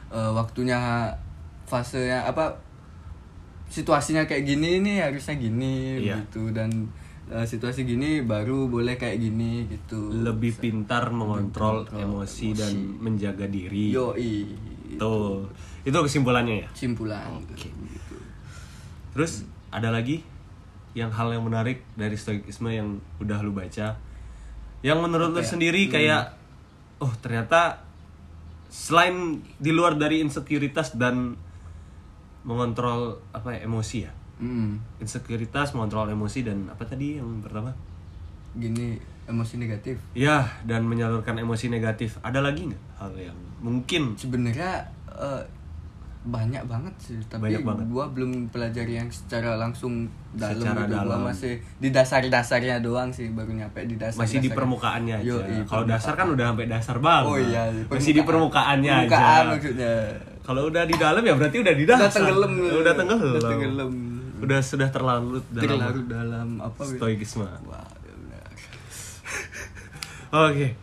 eh, 0.09 0.31
waktunya 0.33 1.07
fasenya 1.64 2.25
apa 2.25 2.50
situasinya 3.67 4.25
kayak 4.25 4.45
gini 4.47 4.81
nih 4.81 5.00
harusnya 5.02 5.35
gini 5.35 6.02
Iya. 6.02 6.21
gitu 6.21 6.50
dan 6.50 6.69
eh, 7.26 7.47
situasi 7.47 7.85
gini 7.85 8.21
baru 8.21 8.67
boleh 8.67 8.95
kayak 8.95 9.17
gini 9.19 9.64
gitu 9.67 10.12
lebih 10.12 10.52
pintar 10.55 11.09
mengontrol 11.09 11.87
mengontrol 11.87 12.21
emosi, 12.21 12.52
dan 12.52 12.73
menjaga 12.99 13.47
diri. 13.47 13.88
yoi 13.91 14.45
Tuh. 14.93 15.49
Itu 15.83 15.99
kesimpulannya 15.99 16.62
ya. 16.62 16.69
simpulan 16.73 17.33
Oke. 17.33 17.57
gitu. 17.57 17.73
Terus 19.12 19.45
ada 19.73 19.88
lagi 19.92 20.25
yang 20.92 21.09
hal 21.09 21.33
yang 21.33 21.45
menarik 21.45 21.81
dari 21.97 22.16
stoikisme 22.16 22.69
yang 22.69 23.00
udah 23.21 23.40
lu 23.40 23.52
baca. 23.57 23.97
Yang 24.85 24.99
menurut 24.99 25.33
lu 25.33 25.40
Apa 25.40 25.47
ya? 25.47 25.52
sendiri 25.57 25.83
kayak 25.88 26.23
oh 27.00 27.12
ternyata 27.25 27.81
selain 28.73 29.40
di 29.61 29.73
luar 29.73 29.97
dari 29.97 30.21
insekuritas 30.25 30.97
dan 30.97 31.37
mengontrol 32.42 33.21
apa 33.33 33.54
ya, 33.57 33.69
emosi 33.69 33.99
ya? 34.04 34.12
Hmm, 34.42 34.83
insekuritas 34.99 35.73
mengontrol 35.76 36.11
emosi 36.11 36.42
dan 36.42 36.66
apa 36.66 36.83
tadi 36.83 37.21
yang 37.21 37.40
pertama? 37.45 37.71
Gini 38.59 38.99
emosi 39.28 39.54
negatif. 39.57 40.02
Ya 40.19 40.45
dan 40.66 40.85
menyalurkan 40.85 41.38
emosi 41.38 41.71
negatif. 41.71 42.19
Ada 42.21 42.42
lagi 42.42 42.69
nggak 42.69 42.83
hal 42.99 43.12
yang 43.16 43.38
mungkin 43.62 44.19
sebenarnya 44.19 44.83
eh, 45.09 45.42
banyak 46.23 46.62
banget 46.71 46.95
sih 47.02 47.19
tapi 47.26 47.50
Banyak 47.50 47.67
banget. 47.67 47.85
gua 47.91 48.07
belum 48.07 48.47
pelajari 48.49 48.95
yang 48.95 49.11
secara 49.11 49.59
langsung 49.59 50.07
dalam 50.31 50.55
Secara 50.62 50.87
gitu. 50.87 50.95
Gua 50.95 51.02
dalam. 51.02 51.26
masih 51.26 51.55
di 51.76 51.88
dasar-dasarnya 51.91 52.79
doang 52.79 53.11
sih 53.11 53.26
baru 53.35 53.50
nyampe 53.50 53.83
di 53.85 53.99
dasar 53.99 54.23
masih 54.23 54.38
di 54.38 54.47
permukaannya 54.49 55.19
aja 55.19 55.35
kalau 55.67 55.83
dasar 55.83 56.14
kan 56.14 56.31
udah 56.31 56.55
sampai 56.55 56.67
dasar 56.71 56.97
banget 57.02 57.26
oh 57.26 57.38
iya 57.38 57.62
masih 57.91 58.12
di 58.14 58.23
permukaannya 58.23 58.95
permukaan 59.02 59.43
aja 59.43 59.50
maksudnya 59.50 59.95
Kalau 60.43 60.67
udah 60.67 60.83
di 60.83 60.95
dalam 60.99 61.23
ya 61.23 61.38
berarti 61.38 61.62
udah 61.62 61.71
di 61.71 61.87
dasar. 61.87 62.02
Udah 62.02 62.14
tenggelam. 62.19 62.52
Udah 62.59 62.95
tenggelam. 62.99 63.31
Udah 63.31 63.43
tenggelam. 63.47 63.91
Udah 64.43 64.59
sudah 64.59 64.88
terlarut 64.91 65.45
dalam 65.55 65.62
terlarut 65.71 66.07
dalam 66.11 66.49
apa 66.59 66.83
gitu. 66.83 66.99
stoikisme. 66.99 67.47
Wah, 67.62 67.87
benar. 68.02 68.50
Oke. 70.50 70.75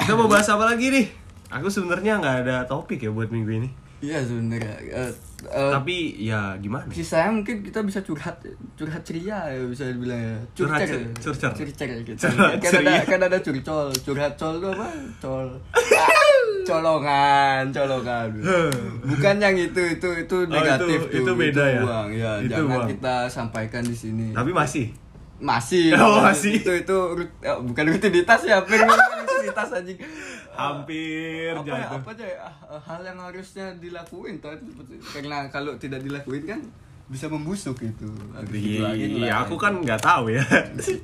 Kita 0.00 0.12
mau 0.16 0.28
bahas 0.28 0.48
apa 0.48 0.64
lagi 0.64 0.88
nih? 0.88 1.06
Aku 1.52 1.68
sebenarnya 1.68 2.16
nggak 2.16 2.36
ada 2.44 2.56
topik 2.64 2.96
ya 2.98 3.12
buat 3.12 3.28
minggu 3.28 3.52
ini. 3.52 3.68
Iya 3.98 4.18
sebenarnya. 4.20 4.76
Eh, 4.82 5.12
Tapi 5.46 5.96
ya 6.18 6.56
gimana? 6.56 6.88
sisanya 6.90 7.30
mungkin 7.30 7.60
kita 7.60 7.80
bisa 7.80 8.00
curhat 8.00 8.40
curhat 8.72 9.00
ceria 9.00 9.46
ya 9.46 9.60
bisa 9.62 9.86
dibilang 9.86 10.16
ya. 10.16 10.36
Curhat 10.54 10.80
curcer. 10.82 11.00
ce- 11.14 11.22
curcer. 11.22 11.50
curcer 11.54 11.88
gitu. 12.02 12.12
Curhat 12.18 12.56
kan 12.58 12.72
ada 12.78 12.92
kan 13.02 13.20
ada 13.22 13.38
curcol. 13.38 13.88
Curhat 13.96 14.32
col 14.34 14.54
itu 14.56 14.68
apa? 14.70 14.88
Col. 15.18 15.46
Colongan 16.66 17.70
colongan. 17.70 18.28
Bukan 19.02 19.34
yang 19.38 19.54
itu 19.54 19.78
itu 19.88 20.08
itu 20.18 20.36
negatif 20.46 20.98
Oh, 20.98 21.06
itu- 21.06 21.22
tuh 21.22 21.22
itu 21.22 21.32
beda 21.38 21.64
ya? 21.64 21.80
buang 21.80 22.08
ya 22.10 22.32
Itu 22.38 22.50
jangan 22.52 22.66
buang. 22.66 22.88
kita 22.90 23.14
sampaikan 23.28 23.82
di 23.82 23.94
sini. 23.94 24.26
Tapi 24.32 24.50
masih. 24.50 24.90
masih. 25.36 25.92
Oh, 25.94 26.18
masih. 26.20 26.58
itu 26.58 26.72
itu 26.74 26.96
rut- 27.12 27.38
eh, 27.40 27.54
bukan 27.60 27.84
rutinitas 27.86 28.40
ya 28.42 28.58
hampir 28.58 28.82
rutinitas 29.48 29.70
anjing 29.72 29.98
Hampir 30.50 31.52
apa 31.52 31.62
ya, 31.62 31.76
jatuh. 31.78 31.98
apa 31.98 32.10
aja 32.10 32.26
ya, 32.26 32.38
ah, 32.66 32.80
hal 32.80 33.00
yang 33.02 33.18
harusnya 33.18 33.66
dilakuin 33.76 34.36
karena 35.06 35.46
kalau 35.46 35.76
tidak 35.76 36.00
dilakuin 36.00 36.44
kan 36.44 36.60
bisa 37.06 37.30
membusuk 37.30 37.78
itu 37.80 38.10
Iya, 38.50 38.90
lah. 39.30 39.46
aku 39.46 39.54
kan 39.54 39.78
nggak 39.78 40.02
tahu 40.02 40.26
ya. 40.28 40.42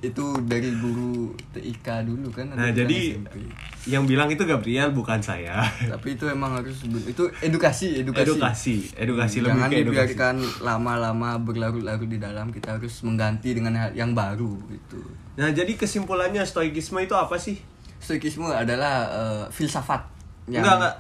itu 0.03 0.25
dari 0.43 0.75
guru 0.75 1.31
TIK 1.53 1.87
dulu 2.03 2.27
kan 2.29 2.51
Nah, 2.51 2.75
jadi 2.75 3.15
SMP. 3.15 3.39
yang 3.87 4.03
bilang 4.03 4.27
itu 4.27 4.43
Gabriel 4.43 4.91
bukan 4.91 5.23
saya. 5.23 5.63
tapi 5.87 6.19
itu 6.19 6.27
emang 6.27 6.59
harus 6.59 6.75
itu 6.83 7.23
edukasi 7.39 8.03
edukasi 8.03 8.27
Edukasi, 8.27 8.77
edukasi 8.99 9.37
lebih 9.39 9.55
jangan 9.55 9.71
ke 9.71 9.77
edukasi. 9.77 9.87
dibiarkan 10.11 10.35
lama-lama 10.61 11.39
berlarut-larut 11.39 12.11
di 12.11 12.19
dalam 12.19 12.51
kita 12.51 12.75
harus 12.75 12.99
mengganti 13.07 13.55
dengan 13.55 13.95
yang 13.95 14.11
baru 14.11 14.59
gitu 14.69 14.99
Nah, 15.33 15.49
jadi 15.49 15.71
kesimpulannya 15.73 16.43
stoikisme 16.43 16.99
itu 16.99 17.15
apa 17.15 17.39
sih? 17.39 17.57
Stoikisme 18.03 18.45
adalah 18.47 19.07
eh, 19.07 19.45
filsafat 19.49 20.03
yang 20.47 20.61
Enggak, 20.61 20.77
enggak. 20.77 20.95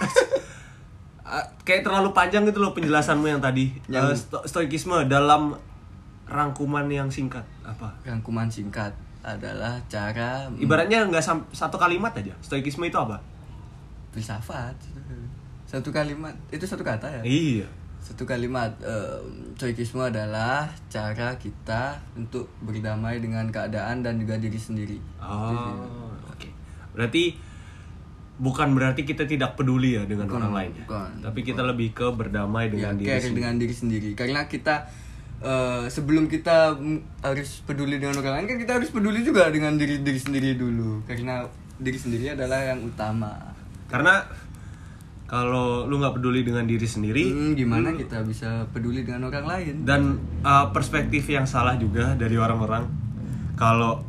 Ah, 1.22 1.46
kayak 1.62 1.86
terlalu 1.86 2.10
panjang 2.10 2.42
gitu 2.42 2.58
loh 2.58 2.72
penjelasanmu 2.72 3.22
yang 3.24 3.38
tadi. 3.38 3.70
Yang- 3.86 4.02
Eh, 4.04 4.16
sto- 4.18 4.42
stoikisme 4.42 5.06
dalam 5.06 5.54
rangkuman 6.26 6.82
yang 6.86 7.06
singkat 7.06 7.46
apa? 7.62 7.86
rangkuman 8.02 8.46
singkat 8.46 8.90
adalah 9.20 9.78
cara 9.86 10.50
Ibaratnya 10.56 11.04
nggak 11.04 11.22
satu 11.48 11.76
kalimat 11.76 12.10
aja. 12.12 12.34
Stoikisme 12.40 12.82
itu 12.84 12.96
apa? 12.96 13.20
filsafat 14.10 14.74
satu 15.62 15.94
kalimat 15.94 16.34
itu 16.50 16.66
satu 16.66 16.82
kata 16.82 17.06
ya 17.06 17.22
Iya. 17.22 17.66
satu 18.00 18.26
kalimat 18.26 18.74
eh, 18.80 19.22
stoikisme 19.54 20.02
adalah 20.02 20.66
cara 20.88 21.30
kita 21.36 21.94
untuk 22.12 22.50
berdamai 22.58 23.22
dengan 23.22 23.46
keadaan 23.46 24.02
dan 24.02 24.18
juga 24.18 24.34
diri 24.34 24.58
sendiri 24.58 24.98
Oh. 25.22 26.09
Berarti 27.00 27.24
bukan 28.36 28.68
berarti 28.72 29.02
kita 29.02 29.24
tidak 29.24 29.52
peduli 29.52 29.96
ya 29.96 30.04
dengan 30.04 30.24
Bukan, 30.24 30.36
orang 30.38 30.52
lain. 30.54 30.70
ya? 30.72 30.84
bukan, 30.84 31.10
Tapi 31.20 31.40
kita 31.42 31.62
lebih 31.62 31.88
ke 31.92 32.08
berdamai 32.10 32.64
ya 32.66 32.70
dengan 32.70 32.92
diri 32.94 33.06
care 33.06 33.20
sendiri. 33.22 33.36
dengan 33.36 33.54
diri 33.56 33.74
sendiri 33.74 34.10
karena 34.14 34.40
kita 34.46 34.74
eh, 35.40 35.84
sebelum 35.86 36.24
kita 36.24 36.72
harus 37.20 37.50
peduli 37.62 37.96
dengan 37.96 38.16
orang 38.16 38.40
lain 38.40 38.46
kan 38.48 38.58
kita 38.58 38.72
harus 38.76 38.88
peduli 38.88 39.20
juga 39.20 39.48
dengan 39.48 39.76
diri 39.76 40.00
diri 40.00 40.16
sendiri 40.16 40.56
dulu 40.56 41.04
karena 41.04 41.44
diri 41.76 41.96
sendiri 41.96 42.32
adalah 42.32 42.60
yang 42.62 42.80
utama 42.82 43.32
Karena 43.88 44.24
kalau 45.26 45.86
lu 45.86 45.96
nggak 45.96 46.16
peduli 46.16 46.42
dengan 46.42 46.66
diri 46.66 46.82
sendiri, 46.84 47.22
Hmm, 47.22 47.54
gimana 47.54 47.94
kita 47.94 48.18
bisa 48.22 48.66
peduli 48.68 49.06
dengan 49.06 49.26
orang 49.26 49.46
lain 49.46 49.74
dan 49.84 50.16
uh, 50.42 50.70
perspektif 50.70 51.22
yang 51.24 51.46
salah 51.46 51.74
juga 51.74 52.14
dari 52.14 52.34
orang-orang 52.34 52.90
kalau 53.54 54.02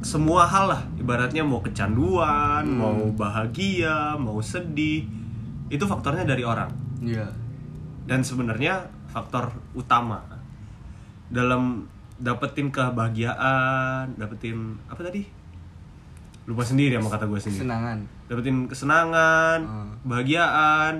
semua 0.00 0.44
hal 0.44 0.66
lah. 0.68 0.82
Ibaratnya 0.94 1.42
mau 1.42 1.58
kecanduan 1.58 2.62
Hmm. 2.62 2.78
mau 2.78 2.98
bahagia 3.10 4.14
mau 4.14 4.38
sedih 4.38 5.04
itu 5.68 5.84
faktornya 5.84 6.22
dari 6.22 6.42
orang. 6.42 6.70
Iya. 6.98 7.28
Dan 8.04 8.22
sebenarnya 8.22 8.88
faktor 9.06 9.48
utama 9.72 10.20
dalam 11.28 11.84
dapetin 12.16 12.68
kebahagiaan 12.68 14.14
dapetin 14.14 14.78
apa 14.86 15.02
tadi? 15.02 15.22
Lupa 16.44 16.64
sendiri 16.64 16.96
sama 16.96 17.10
kata 17.10 17.24
gue 17.24 17.36
sendiri. 17.38 17.60
Kesenangan. 17.60 17.98
Dapetin 18.26 18.56
kesenangan 18.64 19.58
Hmm. 19.60 19.90
kebahagiaan 20.02 20.94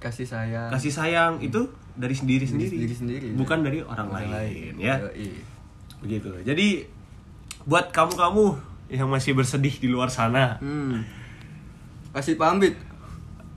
kasih 0.00 0.24
sayang. 0.24 0.68
kasih 0.68 0.92
sayang 0.92 1.32
itu 1.40 1.64
dari 1.94 2.12
sendiri 2.12 2.44
sendiri, 2.44 2.76
Diri 2.76 2.92
sendiri, 2.92 3.26
bukan 3.32 3.60
ya. 3.60 3.64
dari 3.64 3.78
orang, 3.80 4.08
Orang 4.10 4.28
lain, 4.28 4.72
ya. 4.76 4.96
Yoi. 5.00 5.30
begitu. 5.96 6.28
Jadi 6.42 6.84
buat 7.64 7.90
kamu 7.90 8.12
kamu 8.16 8.46
yang 8.92 9.08
masih 9.08 9.32
bersedih 9.32 9.72
di 9.80 9.88
luar 9.88 10.12
sana. 10.12 10.60
Hmm. 10.60 11.04
Kasih 12.14 12.38
pamit. 12.38 12.76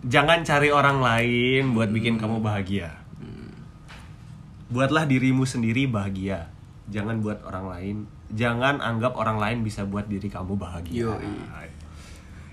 jangan 0.07 0.39
cari 0.45 0.71
orang 0.71 1.03
lain 1.03 1.75
buat 1.75 1.91
bikin 1.91 2.15
kamu 2.15 2.39
bahagia. 2.39 2.95
Buatlah 4.67 5.07
dirimu 5.07 5.43
sendiri 5.43 5.87
bahagia. 5.87 6.47
Jangan 6.87 7.19
buat 7.19 7.43
orang 7.43 7.65
lain. 7.67 7.95
Jangan 8.31 8.79
anggap 8.83 9.15
orang 9.15 9.39
lain 9.39 9.57
bisa 9.63 9.83
buat 9.87 10.07
diri 10.07 10.27
kamu 10.27 10.55
bahagia. 10.59 11.11
Yoi. 11.11 11.31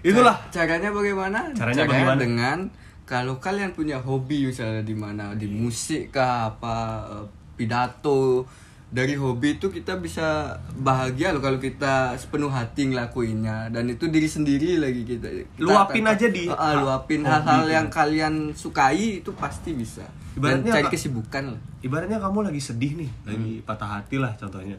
itulah. 0.04 0.36
Ca- 0.50 0.62
caranya 0.62 0.90
bagaimana? 0.90 1.50
Caranya 1.54 1.84
bagaimana? 1.86 2.18
dengan 2.20 2.58
kalau 3.04 3.36
kalian 3.38 3.76
punya 3.76 4.00
hobi 4.00 4.48
misalnya 4.50 4.82
di 4.82 4.96
mana? 4.96 5.36
Di 5.36 5.46
musik 5.50 6.14
kah? 6.14 6.54
Apa 6.54 7.04
eh, 7.08 7.26
pidato 7.54 8.46
dari 8.94 9.14
hobi 9.14 9.58
itu 9.58 9.66
kita 9.68 9.98
bisa 9.98 10.54
bahagia 10.72 11.28
loh 11.28 11.42
kalau 11.42 11.58
kita 11.58 12.14
sepenuh 12.14 12.46
hati 12.46 12.86
ngelakuinnya. 12.86 13.66
Dan 13.68 13.90
itu 13.90 14.06
diri 14.06 14.24
sendiri 14.26 14.78
lagi 14.78 15.02
kita, 15.02 15.26
kita 15.26 15.58
Luapin 15.58 16.06
aja 16.06 16.26
di- 16.26 16.46
ah, 16.46 16.78
luapin 16.78 17.20
hobi 17.20 17.34
hal-hal 17.34 17.62
itu. 17.64 17.74
yang 17.74 17.86
kalian 17.88 18.34
sukai 18.52 19.18
itu 19.18 19.34
pasti 19.34 19.74
bisa. 19.74 20.06
Dan 20.32 20.62
Ibaratnya 20.62 20.72
cari 20.72 20.84
Kak- 20.84 20.94
kesibukan 20.94 21.44
lah. 21.48 21.60
Ibaratnya 21.80 22.18
kamu 22.18 22.38
lagi 22.44 22.60
sedih 22.60 22.92
nih 22.96 23.10
lagi 23.24 23.52
Hmm. 23.56 23.66
patah 23.66 23.90
hati 23.92 24.16
lah 24.16 24.30
contohnya. 24.32 24.78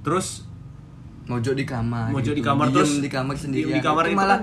Terus 0.00 0.48
mojok 1.26 1.52
di 1.52 1.64
kamar 1.64 2.08
Mojok 2.08 2.22
gitu. 2.28 2.38
di 2.38 2.44
kamar 2.44 2.66
Diem 2.66 2.76
terus 2.76 2.92
di 2.96 3.10
kamar 3.10 3.34
sendiri 3.36 3.66
di 3.68 3.82
kamar 3.82 4.04
itu 4.04 4.14
malah 4.14 4.38
kan 4.38 4.42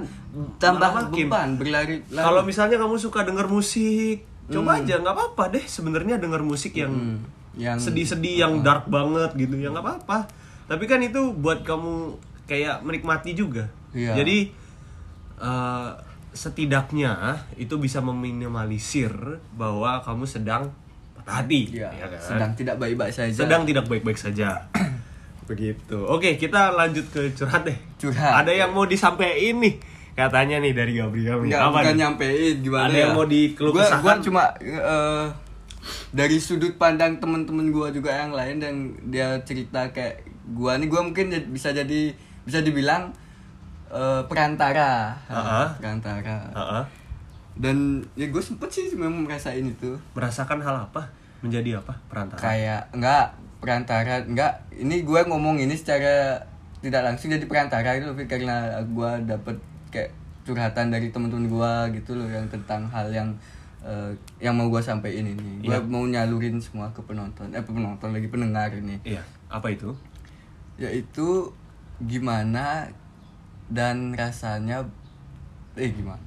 tambah 0.60 0.90
malah 0.92 1.08
beban 1.08 1.50
berlari 1.56 2.04
kalau 2.12 2.44
misalnya 2.44 2.76
kamu 2.76 3.00
suka 3.00 3.24
denger 3.24 3.48
musik 3.48 4.28
coba 4.46 4.76
Hmm. 4.76 4.80
aja 4.84 5.00
nggak 5.00 5.16
apa-apa 5.16 5.44
deh 5.50 5.64
sebenarnya 5.66 6.20
denger 6.20 6.44
musik 6.44 6.76
yang 6.76 6.92
Hmm, 6.92 7.24
yang 7.56 7.78
sedih-sedih 7.78 8.36
yang 8.40 8.54
dark 8.60 8.86
banget 8.86 9.30
gitu 9.36 9.56
ya 9.56 9.70
nggak 9.70 9.82
apa-apa 9.82 10.26
tapi 10.66 10.84
kan 10.84 11.00
itu 11.00 11.34
buat 11.34 11.62
kamu 11.62 12.18
kayak 12.44 12.82
menikmati 12.82 13.34
juga 13.34 13.70
Iya. 13.92 14.18
jadi 14.18 14.38
eh, 15.38 15.90
setidaknya 16.34 17.14
itu 17.56 17.78
bisa 17.78 18.02
meminimalisir 18.02 19.14
bahwa 19.52 20.02
kamu 20.02 20.26
sedang 20.26 20.74
patah 21.16 21.40
hati 21.40 21.70
ya, 21.72 21.88
ya 21.90 22.08
kan? 22.08 22.20
sedang 22.20 22.52
tidak 22.54 22.76
baik-baik 22.76 23.14
saja 23.14 23.32
sedang 23.32 23.62
tidak 23.64 23.86
baik-baik 23.86 24.18
saja 24.18 24.66
begitu 25.46 25.98
oke 26.00 26.26
kita 26.36 26.74
lanjut 26.74 27.06
ke 27.08 27.32
curhat 27.32 27.64
deh 27.64 27.78
Curhat. 27.98 28.44
ada 28.44 28.50
yang 28.50 28.72
mau 28.72 28.84
disampaikan 28.84 29.62
nih 29.62 29.78
katanya 30.14 30.58
nih 30.58 30.74
dari 30.74 30.94
Gabriel 30.96 31.38
nih 31.40 31.50
Enggak, 31.50 31.62
Apa 31.64 31.70
bukan 31.76 31.86
nih? 31.88 32.00
nyampein 32.00 32.56
gimana 32.60 32.84
Ada 32.84 32.94
ya 32.94 33.00
yang 33.00 33.12
mau 33.12 33.26
dikeluh 33.26 33.72
gua, 33.72 33.82
kesahkan? 33.84 34.04
gua 34.04 34.14
cuma 34.22 34.44
eh, 34.58 35.26
dari 36.12 36.40
sudut 36.40 36.76
pandang 36.76 37.20
temen-temen 37.20 37.70
gua 37.70 37.92
juga 37.92 38.12
yang 38.14 38.32
lain 38.32 38.58
dan 38.60 38.74
dia 39.08 39.36
cerita 39.44 39.90
kayak 39.92 40.24
gua 40.52 40.80
nih 40.80 40.88
gua 40.88 41.04
mungkin 41.04 41.30
jad- 41.30 41.50
bisa 41.50 41.72
jadi 41.72 42.12
bisa 42.44 42.60
dibilang 42.60 43.12
eh, 43.94 44.22
perantara. 44.26 45.14
Ha-ha. 45.30 45.78
perantara. 45.78 46.50
Heeh. 46.52 46.84
dan 47.54 48.02
ya 48.18 48.26
gue 48.34 48.42
sempet 48.42 48.66
sih 48.74 48.98
memang 48.98 49.30
merasain 49.30 49.62
itu. 49.62 49.94
Merasakan 50.18 50.58
hal 50.58 50.90
apa? 50.90 51.06
Menjadi 51.46 51.78
apa? 51.78 51.94
Perantara. 52.10 52.42
Kayak 52.42 52.82
enggak 52.90 53.38
perantara 53.62 54.26
enggak. 54.26 54.66
Ini 54.74 55.06
gue 55.06 55.22
ngomong 55.30 55.62
ini 55.62 55.78
secara 55.78 56.42
tidak 56.82 57.06
langsung 57.06 57.30
jadi 57.30 57.46
perantara 57.46 57.94
itu 57.96 58.10
tapi 58.10 58.26
karena 58.26 58.82
gue 58.82 59.12
dapet 59.30 59.56
kayak 59.94 60.12
curhatan 60.44 60.90
dari 60.90 61.14
teman-teman 61.14 61.46
gue 61.48 62.02
gitu 62.02 62.18
loh 62.18 62.28
yang 62.28 62.50
tentang 62.50 62.90
hal 62.90 63.08
yang 63.14 63.30
eh, 63.84 64.12
yang 64.40 64.56
mau 64.56 64.72
gue 64.72 64.80
sampaikan 64.80 65.28
ini. 65.28 65.60
Gue 65.60 65.76
Iya. 65.76 65.84
mau 65.84 66.04
nyalurin 66.04 66.58
semua 66.58 66.88
ke 66.96 67.04
penonton. 67.04 67.52
Eh 67.52 67.62
penonton 67.62 68.16
lagi 68.16 68.28
pendengar 68.32 68.72
ini. 68.72 68.98
Iya. 69.04 69.22
Apa 69.52 69.70
itu? 69.70 69.92
Yaitu 70.80 71.52
gimana 72.02 72.88
dan 73.70 74.16
rasanya 74.16 74.82
eh 75.76 75.92
gimana? 75.92 76.24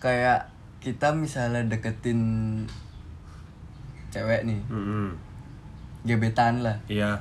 Kayak 0.00 0.48
kita 0.80 1.12
misalnya 1.12 1.60
deketin 1.68 2.20
cewek 4.10 4.48
nih. 4.48 4.60
Mm-mm. 4.70 5.12
gebetan 6.00 6.64
lah. 6.64 6.80
Iya. 6.88 7.20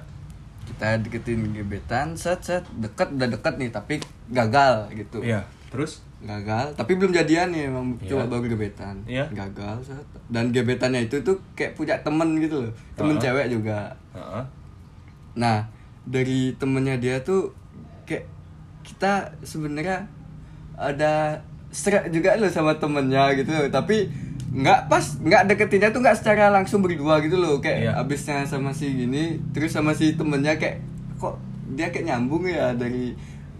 Kita 0.63 0.95
deketin 1.03 1.51
gebetan 1.51 2.15
set 2.15 2.39
set 2.39 2.63
deket 2.79 3.12
udah 3.12 3.27
deket 3.27 3.59
nih 3.59 3.67
tapi 3.75 4.00
gagal 4.31 4.88
gitu. 4.95 5.19
Iya. 5.19 5.43
Terus 5.67 6.00
gagal 6.20 6.76
tapi 6.76 6.94
belum 6.94 7.10
jadian 7.10 7.48
nih 7.50 7.68
emang 7.68 7.96
Iya. 7.98 8.12
coba 8.12 8.24
baru 8.30 8.46
gebetan 8.50 8.96
Iya. 9.06 9.24
gagal 9.30 9.88
dan 10.28 10.52
gebetannya 10.52 11.02
itu 11.02 11.16
tuh 11.20 11.40
kayak 11.54 11.74
punya 11.74 11.96
temen 12.00 12.36
gitu 12.38 12.60
loh 12.60 12.72
temen 12.94 13.16
Uh-huh. 13.16 13.24
cewek 13.24 13.48
juga 13.50 13.88
Heeh. 14.12 14.44
nah 15.34 15.64
dari 16.04 16.52
temennya 16.54 16.96
dia 16.96 17.16
tuh 17.22 17.55
kayak 18.03 18.27
kita 18.82 19.14
sebenarnya 19.42 20.03
ada 20.75 21.40
serak 21.70 22.10
juga 22.10 22.36
loh 22.36 22.50
sama 22.50 22.75
temennya 22.75 23.32
gitu 23.34 23.50
loh 23.50 23.70
tapi 23.70 24.10
nggak 24.50 24.90
pas 24.90 25.05
nggak 25.22 25.46
deketinnya 25.48 25.90
tuh 25.90 26.01
nggak 26.01 26.18
secara 26.18 26.50
langsung 26.50 26.82
berdua 26.82 27.22
gitu 27.22 27.38
loh 27.38 27.60
kayak 27.60 27.79
Iya. 27.86 27.92
abisnya 27.96 28.44
sama 28.44 28.74
si 28.74 28.92
gini 28.92 29.38
terus 29.50 29.72
sama 29.72 29.94
si 29.94 30.14
temennya 30.14 30.58
kayak 30.58 30.82
kok 31.16 31.38
dia 31.70 31.88
kayak 31.88 32.10
nyambung 32.10 32.44
ya 32.44 32.74
dari 32.74 33.14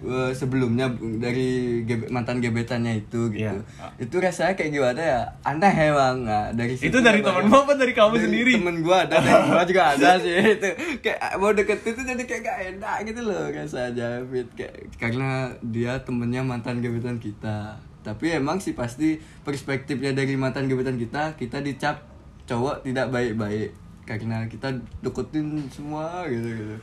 eh, 0.05 0.31
sebelumnya 0.31 0.88
dari 1.19 1.81
gebe- 1.83 2.07
mantan 2.07 2.39
gebetannya 2.39 3.03
itu 3.03 3.27
gitu. 3.31 3.51
Iya. 3.51 3.88
itu 3.99 4.15
rasanya 4.19 4.55
kayak 4.55 4.71
gimana 4.71 5.01
ya? 5.01 5.21
Aneh 5.43 5.73
emang 5.91 6.23
nah, 6.23 6.47
dari 6.55 6.75
situ 6.75 6.91
itu 6.91 6.99
dari 7.03 7.19
temenmu 7.19 7.51
apa 7.51 7.73
dari 7.75 7.91
kamu 7.91 8.15
dari 8.15 8.23
sendiri? 8.25 8.51
temen 8.59 8.77
gua 8.79 9.03
ada 9.03 9.19
dari 9.19 9.43
gua 9.51 9.63
juga 9.67 9.83
ada 9.95 10.09
sih 10.19 10.33
itu. 10.35 10.69
Kayak 11.03 11.19
mau 11.39 11.51
deket 11.51 11.79
itu 11.83 12.01
jadi 12.01 12.23
kayak 12.23 12.41
gak 12.43 12.57
enak 12.75 12.97
gitu 13.07 13.21
loh 13.27 13.43
rasanya 13.51 14.09
Fit. 14.27 14.47
kayak 14.55 14.75
karena 14.95 15.51
dia 15.59 15.99
temennya 16.03 16.41
mantan 16.43 16.79
gebetan 16.79 17.19
kita. 17.19 17.75
Tapi 17.99 18.39
emang 18.39 18.63
sih 18.63 18.73
pasti 18.73 19.19
perspektifnya 19.43 20.15
dari 20.15 20.39
mantan 20.39 20.71
gebetan 20.71 20.95
kita 20.95 21.35
kita 21.35 21.59
dicap 21.59 22.07
cowok 22.47 22.88
tidak 22.88 23.12
baik-baik. 23.12 23.75
Karena 24.07 24.47
kita 24.49 24.73
deketin 25.05 25.69
semua 25.69 26.25
gitu 26.25 26.49
gitu 26.49 26.77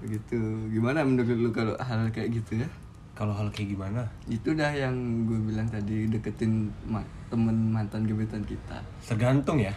gitu 0.00 0.38
gimana 0.68 1.02
menurut 1.02 1.26
lu 1.32 1.50
kalau 1.50 1.74
hal 1.76 2.06
kayak 2.08 2.30
gitu 2.32 2.60
ya 2.60 2.68
kalau 3.12 3.34
hal 3.34 3.50
kayak 3.50 3.74
gimana 3.74 4.06
itu 4.26 4.54
dah 4.54 4.70
yang 4.70 4.94
gue 5.26 5.38
bilang 5.42 5.66
tadi 5.66 6.06
deketin 6.06 6.70
ma- 6.84 7.02
temen 7.26 7.68
mantan 7.68 8.04
gebetan 8.04 8.42
kita 8.42 8.78
tergantung 9.00 9.58
ya 9.58 9.74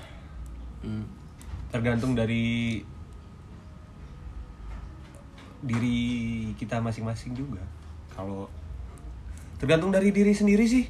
Hmm. 0.81 1.05
tergantung 1.69 2.13
dari 2.13 2.81
diri 5.61 5.99
kita 6.57 6.81
masing-masing 6.81 7.37
juga 7.37 7.61
kalau 8.11 8.49
tergantung 9.57 9.93
dari 9.93 10.09
diri 10.09 10.33
sendiri 10.33 10.65
sih 10.65 10.89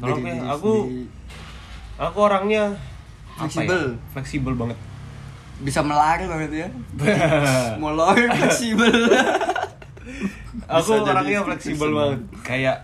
kalau 0.00 0.16
aku 0.48 0.72
sendiri. 0.82 1.04
aku 2.00 2.18
orangnya 2.18 2.72
Fleksibel. 3.36 3.82
ya? 3.94 4.00
fleksibel 4.10 4.52
banget 4.56 4.78
bisa 5.60 5.80
melar 5.80 6.18
banget 6.18 6.50
ya. 6.64 6.68
Molor 7.82 8.16
fleksibel. 8.38 8.92
Aku 10.66 10.90
orangnya 10.98 11.40
fleksibel 11.42 11.90
banget. 11.90 12.20
Kayak 12.40 12.76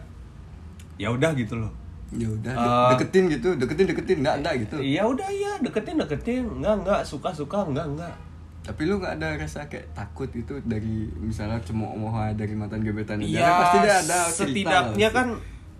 ya 0.97 1.09
udah 1.11 1.31
gitu 1.33 1.57
loh. 1.57 1.73
Ya 2.15 2.29
udah 2.29 2.53
de- 2.53 2.63
Eh, 2.63 2.89
deketin 2.95 3.25
gitu 3.29 3.49
deketin 3.57 3.87
deketin 3.87 4.17
enggak 4.23 4.37
enggak 4.41 4.55
gitu. 4.63 4.77
Ya 4.79 5.03
udah 5.03 5.27
ya 5.27 5.53
deketin 5.59 5.97
deketin. 5.97 6.45
Enggak 6.47 6.75
enggak 6.81 7.01
suka 7.03 7.33
suka 7.33 7.65
enggak 7.65 7.87
enggak 7.87 8.15
tapi 8.67 8.83
lu 8.83 8.99
nggak 8.99 9.23
ada 9.23 9.39
rasa 9.39 9.63
kayak 9.71 9.95
takut 9.95 10.27
itu 10.35 10.59
dari 10.67 11.07
misalnya 11.23 11.63
cemooh 11.63 11.95
dari 12.35 12.51
mantan 12.51 12.83
gebetan 12.83 13.23
ya 13.23 13.39
kan 13.39 13.55
pasti 13.63 13.79
dia 13.79 13.95
ada 13.95 14.19
cerita 14.27 14.35
setidaknya 14.43 15.09
kan 15.15 15.27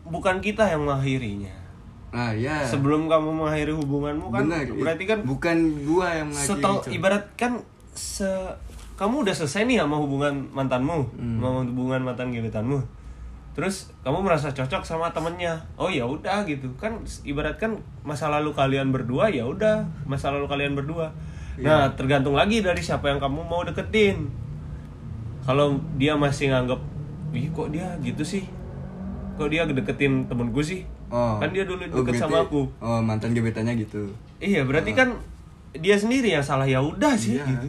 bukan 0.07 0.39
kita 0.39 0.71
yang 0.71 0.87
mengakhirinya 0.87 1.51
ah 2.17 2.33
ya. 2.33 2.65
Sebelum 2.65 3.07
kamu 3.07 3.29
mengakhiri 3.31 3.77
hubunganmu 3.77 4.33
kan 4.33 4.49
Benar, 4.49 4.65
berarti 4.73 5.05
kan 5.05 5.19
bukan 5.21 5.57
gua 5.85 6.17
yang 6.17 6.33
mengakhiri 6.33 6.65
itu. 6.81 6.89
ibarat 6.97 7.25
kan 7.37 7.61
se 7.93 8.25
kamu 8.97 9.29
udah 9.29 9.35
selesai 9.35 9.69
nih 9.69 9.77
sama 9.77 10.01
hubungan 10.01 10.49
mantanmu 10.51 11.05
Hmm. 11.13 11.37
sama 11.37 11.61
hubungan 11.63 12.01
mantan 12.03 12.33
gebetanmu. 12.33 12.81
Terus 13.53 13.93
kamu 14.01 14.21
merasa 14.21 14.49
cocok 14.49 14.81
sama 14.81 15.13
temennya. 15.13 15.61
Oh 15.77 15.89
ya 15.89 16.05
udah 16.05 16.45
gitu. 16.45 16.73
Kan 16.77 17.01
ibarat 17.23 17.57
kan 17.57 17.77
masa 18.01 18.29
lalu 18.29 18.53
kalian 18.53 18.89
berdua 18.89 19.29
ya 19.29 19.45
udah 19.45 19.85
masa 20.05 20.33
lalu 20.33 20.49
kalian 20.49 20.73
berdua. 20.73 21.13
Iya. 21.57 21.65
nah 21.65 21.85
tergantung 21.93 22.37
lagi 22.37 22.61
dari 22.61 22.81
siapa 22.81 23.09
yang 23.09 23.17
kamu 23.17 23.41
mau 23.43 23.61
deketin. 23.61 24.29
Kalau 25.45 25.77
dia 25.97 26.13
masih 26.13 26.53
nganggep 26.53 26.81
ih 27.33 27.49
kok 27.49 27.69
dia 27.69 27.97
gitu 28.01 28.21
sih? 28.21 28.45
Kok 29.37 29.49
dia 29.49 29.65
deketin 29.65 30.25
temenku 30.25 30.61
sih 30.61 30.85
oh 31.09 31.37
kan 31.37 31.49
dia 31.49 31.63
dulu 31.63 31.79
Oh, 31.79 32.03
deket 32.03 32.03
berarti- 32.09 32.23
sama 32.23 32.39
aku 32.43 32.61
oh 32.77 33.01
mantan 33.01 33.31
gebetannya 33.31 33.75
gitu 33.77 34.11
Iya, 34.37 34.63
berarti 34.63 34.93
kan 34.93 35.17
dia 35.73 35.95
sendiri 35.95 36.29
yang 36.31 36.41
salah 36.41 36.65
ya 36.65 36.79
udah 36.79 37.15
sih 37.15 37.37
Iya. 37.37 37.45
gitu. 37.47 37.69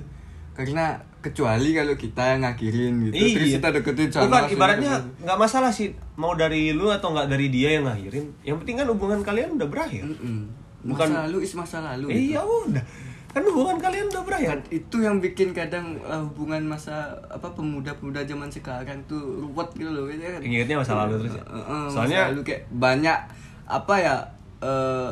karena 0.54 0.86
kecuali 1.20 1.70
kalau 1.72 1.94
kita 1.94 2.24
yang 2.30 2.42
ngakhirin 2.42 2.94
gitu 3.04 3.14
terus 3.14 3.48
Iya. 3.48 3.56
kita 3.56 3.68
deketin 3.74 4.10
sana, 4.10 4.24
Bukan 4.26 4.44
ibaratnya 4.50 4.92
deketin. 4.98 5.24
nggak 5.24 5.38
masalah 5.38 5.70
sih 5.70 5.88
mau 6.16 6.34
dari 6.34 6.72
lu 6.72 6.88
atau 6.88 7.10
nggak 7.10 7.28
dari 7.28 7.48
dia 7.48 7.70
yang 7.72 7.86
ngakhirin. 7.86 8.26
Yang 8.42 8.58
penting 8.60 8.76
kan 8.76 8.88
hubungan 8.88 9.20
kalian 9.22 9.54
udah 9.54 9.68
berakhir. 9.68 10.02
Mm-mm. 10.04 10.50
Bukan- 10.84 11.10
masa 11.10 11.26
lalu 11.26 11.38
is 11.40 11.54
masa 11.54 11.78
lalu 11.86 12.06
Eh, 12.08 12.16
gitu. 12.16 12.32
Iya 12.32 12.42
udah. 12.42 12.84
Kan 13.28 13.44
hubungan 13.44 13.78
kalian 13.78 14.08
udah 14.08 14.24
berakhir. 14.24 14.50
Kan 14.50 14.62
itu 14.70 14.98
yang 14.98 15.18
bikin 15.20 15.54
kadang 15.54 15.94
uh, 16.02 16.24
hubungan 16.26 16.64
masa 16.64 17.12
apa 17.28 17.46
pemuda-pemuda 17.52 18.24
zaman 18.24 18.50
sekarang 18.50 18.98
tuh 19.06 19.20
ruwet 19.40 19.70
gitu 19.76 19.90
loh 19.90 20.10
gitu 20.10 20.24
kan. 20.24 20.42
Ingatnya 20.42 20.76
masa 20.80 20.94
lalu 21.06 21.14
terus 21.22 21.36
ya? 21.38 21.44
Uh, 21.46 21.58
uh, 21.60 21.84
Soalnya- 21.88 22.26
masa 22.26 22.32
lalu 22.34 22.42
kayak 22.44 22.62
banyak 22.72 23.20
apa 23.68 23.94
ya 23.96 24.16
eh, 24.58 25.12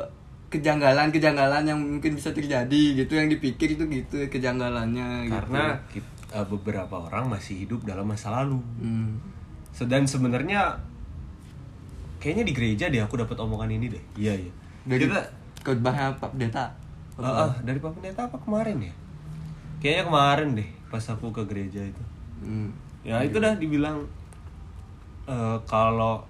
kejanggalan-kejanggalan 0.49 1.67
yang 1.67 1.75
mungkin 1.77 2.15
bisa 2.15 2.31
terjadi 2.31 2.81
gitu 2.95 3.13
yang 3.13 3.27
dipikir 3.27 3.75
itu 3.75 3.83
gitu 3.85 4.17
kejanggalannya 4.25 5.27
Karena 5.27 5.75
gitu. 5.91 5.99
kit- 5.99 6.15
eh, 6.31 6.45
beberapa 6.47 6.95
orang 7.03 7.27
masih 7.27 7.67
hidup 7.67 7.83
dalam 7.83 8.07
masa 8.07 8.31
lalu. 8.31 8.57
Hmm. 8.79 9.19
Dan 9.75 10.07
sebenarnya 10.07 10.71
kayaknya 12.17 12.47
di 12.47 12.53
gereja 12.55 12.85
deh 12.87 13.03
aku 13.03 13.19
dapat 13.19 13.35
omongan 13.37 13.69
ini 13.69 13.91
deh. 13.91 14.03
Iya 14.15 14.33
iya. 14.39 14.51
dari 14.87 15.03
Kita 15.03 15.19
khotbahnya 15.61 16.15
Pak 16.15 16.31
Pendeta 16.31 16.65
Ah, 17.15 17.47
ah, 17.47 17.51
dari 17.63 17.79
Pak 17.79 17.95
Pendeta 17.95 18.27
apa 18.27 18.35
kemarin 18.43 18.91
ya? 18.91 18.93
Kayaknya 19.79 20.03
kemarin 20.11 20.49
deh 20.59 20.69
pas 20.91 21.03
aku 21.07 21.31
ke 21.31 21.43
gereja 21.47 21.79
itu. 21.83 22.03
Hmm. 22.43 22.69
Ya 23.07 23.23
itu 23.23 23.39
dah 23.39 23.55
dibilang 23.55 24.03
eh, 25.27 25.57
kalau 25.63 26.27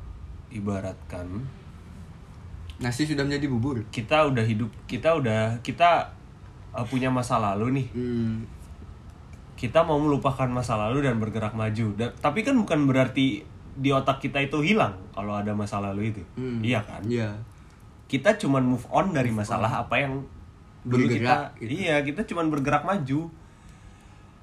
ibaratkan 0.54 1.26
Nasi 2.76 3.08
sudah 3.08 3.24
menjadi 3.24 3.48
bubur. 3.48 3.88
kita 3.88 4.28
udah 4.28 4.44
hidup, 4.44 4.68
kita 4.86 5.16
udah 5.16 5.64
kita 5.64 6.12
eh, 6.76 6.86
punya 6.86 7.10
masa 7.10 7.42
lalu 7.42 7.82
nih. 7.82 7.88
Hmm. 7.96 8.36
Kita 9.56 9.88
mau 9.88 9.98
melupakan 9.98 10.52
masa 10.52 10.76
lalu 10.76 11.08
dan 11.08 11.16
bergerak 11.18 11.56
maju. 11.56 11.96
Dan, 11.96 12.12
tapi 12.20 12.44
kan 12.44 12.54
bukan 12.60 12.86
berarti 12.86 13.48
di 13.76 13.90
otak 13.92 14.20
kita 14.24 14.44
itu 14.44 14.60
hilang 14.60 14.96
kalau 15.16 15.34
ada 15.34 15.56
masa 15.56 15.80
lalu 15.80 16.12
itu. 16.12 16.24
Hmm. 16.36 16.60
Iya 16.62 16.84
kan? 16.84 17.02
Iya. 17.08 17.32
Kita 18.06 18.36
cuman 18.38 18.76
move 18.76 18.86
on 18.92 19.16
dari 19.16 19.32
masalah 19.32 19.88
apa 19.88 19.96
yang 19.98 20.22
dulu 20.86 21.10
Bergerak, 21.10 21.58
kita 21.58 21.66
iya 21.66 21.96
kita 22.06 22.22
cuman 22.30 22.54
bergerak 22.54 22.86
maju. 22.86 23.28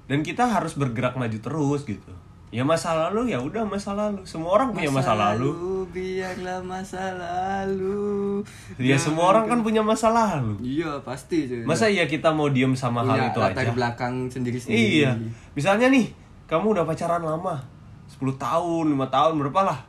Dan 0.03 0.19
kita 0.19 0.43
harus 0.51 0.75
bergerak 0.75 1.15
maju 1.15 1.37
terus 1.39 1.87
gitu. 1.87 2.11
Ya 2.53 2.61
masa 2.61 2.93
lalu 2.93 3.33
ya 3.33 3.41
udah 3.41 3.65
masa 3.65 3.97
lalu. 3.97 4.21
Semua 4.29 4.53
orang 4.61 4.75
punya 4.75 4.91
masa, 4.93 5.17
lalu. 5.17 5.89
biarlah 5.89 6.61
masa 6.61 7.09
lalu. 7.17 8.45
ya 8.77 8.93
semua 8.93 9.33
orang 9.33 9.49
kan 9.49 9.65
punya 9.65 9.81
masa 9.81 10.13
lalu. 10.13 10.53
Iya 10.61 11.01
pasti 11.01 11.49
cuy. 11.49 11.65
masa 11.65 11.89
iya 11.89 12.05
kita 12.05 12.29
mau 12.29 12.53
diem 12.53 12.77
sama 12.77 13.01
hal 13.01 13.33
itu 13.33 13.41
latar 13.41 13.65
aja? 13.65 13.73
belakang 13.73 14.29
sendiri 14.29 14.61
sendiri. 14.61 15.01
iya. 15.01 15.17
Misalnya 15.57 15.89
nih 15.89 16.13
kamu 16.45 16.77
udah 16.77 16.85
pacaran 16.85 17.25
lama. 17.25 17.57
10 18.05 18.21
tahun 18.37 18.85
lima 18.85 19.09
tahun 19.09 19.33
berapa 19.41 19.73
lah? 19.73 19.79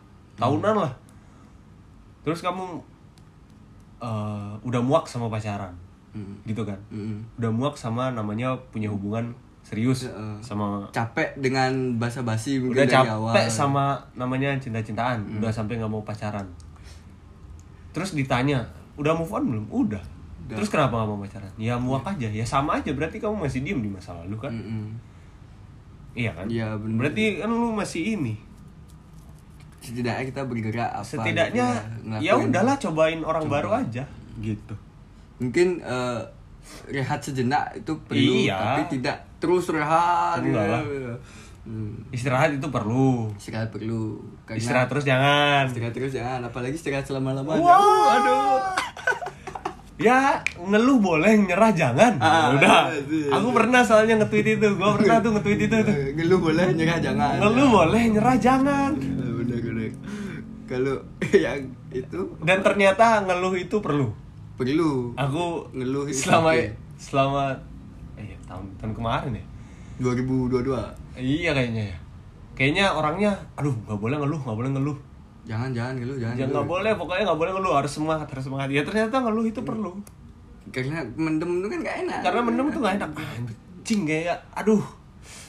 Tahunan 0.41 0.89
lah. 0.89 0.93
Terus 2.25 2.41
kamu 2.41 2.81
eh, 4.01 4.53
udah 4.65 4.81
muak 4.81 5.05
sama 5.05 5.29
pacaran 5.29 5.84
Hmm. 6.15 6.39
gitu 6.47 6.63
kan 6.63 6.79
Mm-mm. 6.95 7.27
udah 7.43 7.51
muak 7.51 7.75
sama 7.75 8.15
namanya 8.15 8.55
punya 8.71 8.87
hubungan 8.87 9.35
serius 9.67 10.07
Heeh. 10.07 10.37
sama 10.39 10.87
Capek 10.95 11.35
dengan 11.43 11.99
basa-basi 11.99 12.63
udah 12.63 12.85
dari 12.85 12.95
capek 12.95 13.17
awal. 13.19 13.35
Sama 13.51 13.99
namanya 14.15 14.55
cinta-cintaan 14.61 15.27
udah 15.43 15.51
sampai 15.51 15.81
nggak 15.81 15.91
mau 15.91 16.07
pacaran 16.07 16.47
terus 17.91 18.15
ditanya 18.15 18.63
udah 18.95 19.11
move 19.11 19.31
on 19.31 19.43
belum 19.51 19.67
udah, 19.71 20.03
Udah. 20.47 20.55
terus 20.55 20.71
kenapa 20.71 21.03
nggak 21.03 21.09
mau 21.11 21.19
pacaran 21.19 21.53
ya 21.59 21.75
muak 21.75 22.07
aja 22.07 22.29
ya 22.31 22.45
sama 22.45 22.79
aja 22.79 22.95
berarti 22.95 23.19
kamu 23.19 23.47
masih 23.47 23.67
diem 23.67 23.83
di 23.83 23.91
masa 23.91 24.15
lalu 24.23 24.37
kan 24.39 24.53
Mm-mm. 24.55 24.87
iya 26.15 26.31
kan. 26.31 26.47
Iya, 26.47 26.79
bener. 26.79 26.99
berarti 27.01 27.25
kan 27.43 27.51
lu 27.51 27.75
masih 27.75 28.15
ini 28.19 28.35
Setidaknya 29.85 30.25
kita 30.33 30.43
bergerak 30.49 30.91
apa 30.97 31.05
setidaknya 31.05 31.67
gitu 32.09 32.25
ya 32.25 32.33
udahlah 32.41 32.77
cobain 32.81 33.21
orang 33.21 33.45
baru 33.49 33.71
aja 33.85 34.05
gitu 34.41 34.75
Mungkin 35.37 35.81
eh, 35.81 36.21
rehat 36.87 37.21
sejenak 37.21 37.77
itu 37.77 37.93
perlu 38.01 38.33
Iya. 38.41 38.57
tapi 38.57 38.83
tidak 38.95 39.17
terus 39.37 39.69
rehat. 39.69 40.41
Enggak 40.41 40.65
lah. 40.65 40.83
Hmm. 41.65 41.97
istirahat 42.13 42.53
itu 42.53 42.69
perlu 42.69 43.33
Istirahat 43.35 43.73
perlu. 43.73 44.21
Karena 44.45 44.61
istirahat 44.61 44.85
terus 44.87 45.01
jangan 45.03 45.65
istirahat 45.65 45.93
terus 45.93 46.13
jangan 46.13 46.41
apalagi 46.45 46.77
istirahat 46.77 47.05
selama-lamanya. 47.05 47.57
Wow, 47.57 48.01
aduh. 48.13 48.61
Ya 49.95 50.43
ngeluh 50.59 50.99
boleh, 50.99 51.39
nyerah 51.39 51.71
jangan. 51.71 52.19
Ah, 52.19 52.51
Udah. 52.53 52.91
iya. 53.07 53.31
Aku 53.31 53.55
pernah 53.55 53.81
soalnya 53.81 54.19
nge-tweet 54.19 54.59
itu. 54.59 54.69
Gua 54.75 54.99
pernah 54.99 55.23
tuh 55.23 55.31
nge-tweet 55.33 55.61
itu 55.63 55.77
tuh. 55.79 55.95
Eh, 55.95 56.11
Ngeluh 56.13 56.43
boleh, 56.43 56.67
nyerah 56.75 56.99
jangan. 56.99 57.39
Ngeluh 57.39 57.69
boleh, 57.71 58.03
nyerah 58.11 58.37
jangan. 58.37 58.91
Bener 58.99 59.31
bener. 59.63 59.91
Kalau 60.67 60.97
yang 61.47 61.61
itu 61.89 62.21
Dan 62.43 62.59
ternyata 62.61 63.23
ngeluh 63.23 63.55
itu 63.55 63.79
perlu. 63.79 64.11
Perlu. 64.55 65.13
Aku 65.15 65.67
Ngeluh 65.71 66.05
itu 66.07 66.21
selama 66.21 66.51
oke. 66.51 66.67
selama 66.97 67.43
eh 68.15 68.35
tahun 68.45 68.65
tahun 68.77 68.93
kemarin 68.93 69.33
ya. 69.33 69.45
2022. 70.01 70.75
Iya 71.17 71.51
kayaknya 71.53 71.85
ya. 71.89 71.97
Kayaknya 72.55 72.85
orangnya 72.89 73.31
aduh 73.55 73.75
nggak 73.85 73.99
boleh 73.99 74.17
ngeluh, 74.17 74.41
nggak 74.41 74.57
boleh 74.57 74.71
ngeluh. 74.71 74.99
Jangan 75.45 75.71
jangan 75.71 75.95
ngeluh 75.97 76.17
jangan. 76.17 76.35
Ya 76.35 76.41
ngeluh. 76.41 76.55
nggak 76.55 76.69
boleh, 76.69 76.93
pokoknya 76.95 77.23
nggak 77.25 77.39
boleh 77.39 77.53
ngeluh, 77.53 77.73
harus 77.75 77.93
semangat, 77.93 78.27
harus 78.29 78.45
semangat. 78.45 78.69
Ya 78.69 78.83
ternyata 78.83 79.17
ngeluh 79.21 79.45
itu 79.45 79.61
perlu. 79.61 79.91
Karena 80.71 81.05
mendem 81.15 81.61
itu 81.61 81.69
kan 81.69 81.79
gak 81.81 81.97
enak. 82.03 82.19
karena 82.25 82.41
mendem 82.41 82.67
tuh 82.69 82.81
gak 82.81 82.95
enak 82.97 83.11
anjing 83.13 84.01
kayak 84.03 84.39
aduh 84.51 84.81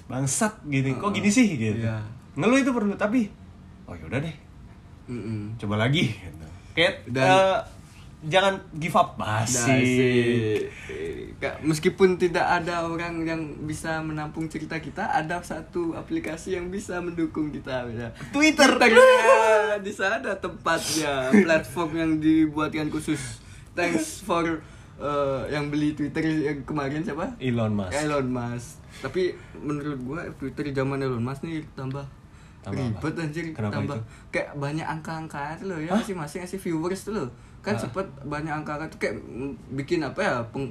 bangsat 0.05 0.51
gitu 0.67 0.91
kok 0.93 1.09
gini 1.09 1.31
sih 1.31 1.55
gitu 1.55 1.81
Iya. 1.81 2.03
ngeluh 2.35 2.59
itu 2.59 2.69
perlu 2.69 2.93
tapi 2.93 3.31
oh 3.85 3.95
yaudah 3.95 4.19
deh 4.19 4.35
Mm-mm. 5.07 5.55
coba 5.55 5.79
lagi 5.79 6.11
gitu. 6.11 6.45
kayak 6.73 7.07
Dan- 7.07 7.25
eh, 7.25 7.57
jangan 8.21 8.63
give 8.73 8.93
up 8.93 9.17
Asik. 9.17 10.71
Kak, 11.35 11.59
Meskipun 11.61 12.15
tidak 12.15 12.47
ada 12.47 12.87
orang 12.87 13.27
yang 13.27 13.41
bisa 13.63 13.99
menampung 13.99 14.47
cerita 14.47 14.79
kita, 14.79 15.11
ada 15.11 15.43
satu 15.43 15.91
aplikasi 15.93 16.55
yang 16.55 16.71
bisa 16.71 17.03
mendukung 17.03 17.51
kita. 17.51 17.83
Ya. 17.91 18.15
Twitter 18.31 18.71
Twitter 18.71 18.95
di 19.83 19.91
sana 19.91 20.23
ada 20.23 20.33
tempatnya, 20.35 21.29
platform 21.35 21.91
yang 21.93 22.11
dibuatkan 22.17 22.87
khusus. 22.87 23.43
Thanks 23.75 24.23
for 24.23 24.63
uh, 24.95 25.43
yang 25.47 25.67
beli 25.67 25.91
Twitter 25.91 26.23
yang 26.23 26.63
kemarin 26.63 27.03
siapa? 27.03 27.35
Elon 27.37 27.75
Musk 27.75 27.91
Elon 27.93 28.27
Musk. 28.31 28.79
Tapi 29.03 29.35
menurut 29.59 29.99
gua 30.01 30.21
Twitter 30.39 30.71
zaman 30.71 31.03
Elon 31.03 31.19
Musk 31.19 31.43
nih 31.43 31.67
tambah, 31.75 32.07
Tambah 32.63 32.79
ribet 32.79 33.13
apa? 33.13 33.21
anjir, 33.21 33.45
Kenapa 33.51 33.73
tambah 33.75 33.97
itu? 33.99 34.03
kayak 34.31 34.49
banyak 34.55 34.87
angka-angka 34.87 35.59
itu 35.59 35.63
loh 35.67 35.77
ya 35.77 35.91
masing-masing 35.93 36.39
ngasih 36.41 36.59
viewers 36.63 37.03
tuh 37.03 37.13
loh. 37.13 37.29
Kan 37.65 37.73
Ah. 37.73 37.81
sempet 37.81 38.05
banyak 38.23 38.53
angka-angka 38.53 38.85
tuh 38.87 38.99
kayak 39.01 39.15
bikin 39.73 39.99
apa 39.99 40.19
ya 40.19 40.33
peng, 40.45 40.69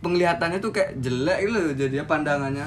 penglihatannya 0.00 0.58
tuh 0.58 0.68
kayak 0.68 0.98
jelek 0.98 1.38
gitu 1.40 1.50
loh 1.52 1.72
jadinya 1.72 2.04
pandangannya 2.04 2.66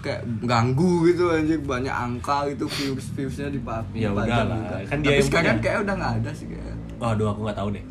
kayak 0.00 0.20
ganggu 0.42 1.06
gitu 1.06 1.28
anjir 1.28 1.60
banyak 1.60 1.92
angka 1.92 2.48
gitu 2.48 2.64
views 2.66 3.06
viewsnya 3.12 3.46
dipakai 3.48 4.00
Ya 4.00 4.10
udah 4.10 4.42
lah, 4.42 4.80
kan 4.84 4.98
dia 4.98 5.12
Tapi 5.12 5.22
sekarang 5.22 5.54
punya. 5.54 5.62
kayak 5.62 5.78
udah 5.80 5.94
nggak 5.94 6.12
ada 6.18 6.30
sih 6.32 6.46
kayak 6.48 6.74
waduh 6.96 7.26
aku 7.28 7.40
nggak 7.44 7.56
tahu 7.56 7.68
deh 7.70 7.84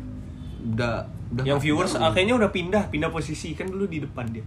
udah 0.68 0.92
udah 1.30 1.44
yang 1.46 1.58
viewers 1.58 1.94
ada. 1.94 2.02
ah, 2.02 2.10
kayaknya 2.10 2.34
udah 2.36 2.50
pindah 2.50 2.82
pindah 2.88 3.08
posisi 3.08 3.54
kan 3.54 3.64
dulu 3.64 3.86
di 3.86 3.98
depan 3.98 4.26
dia 4.28 4.44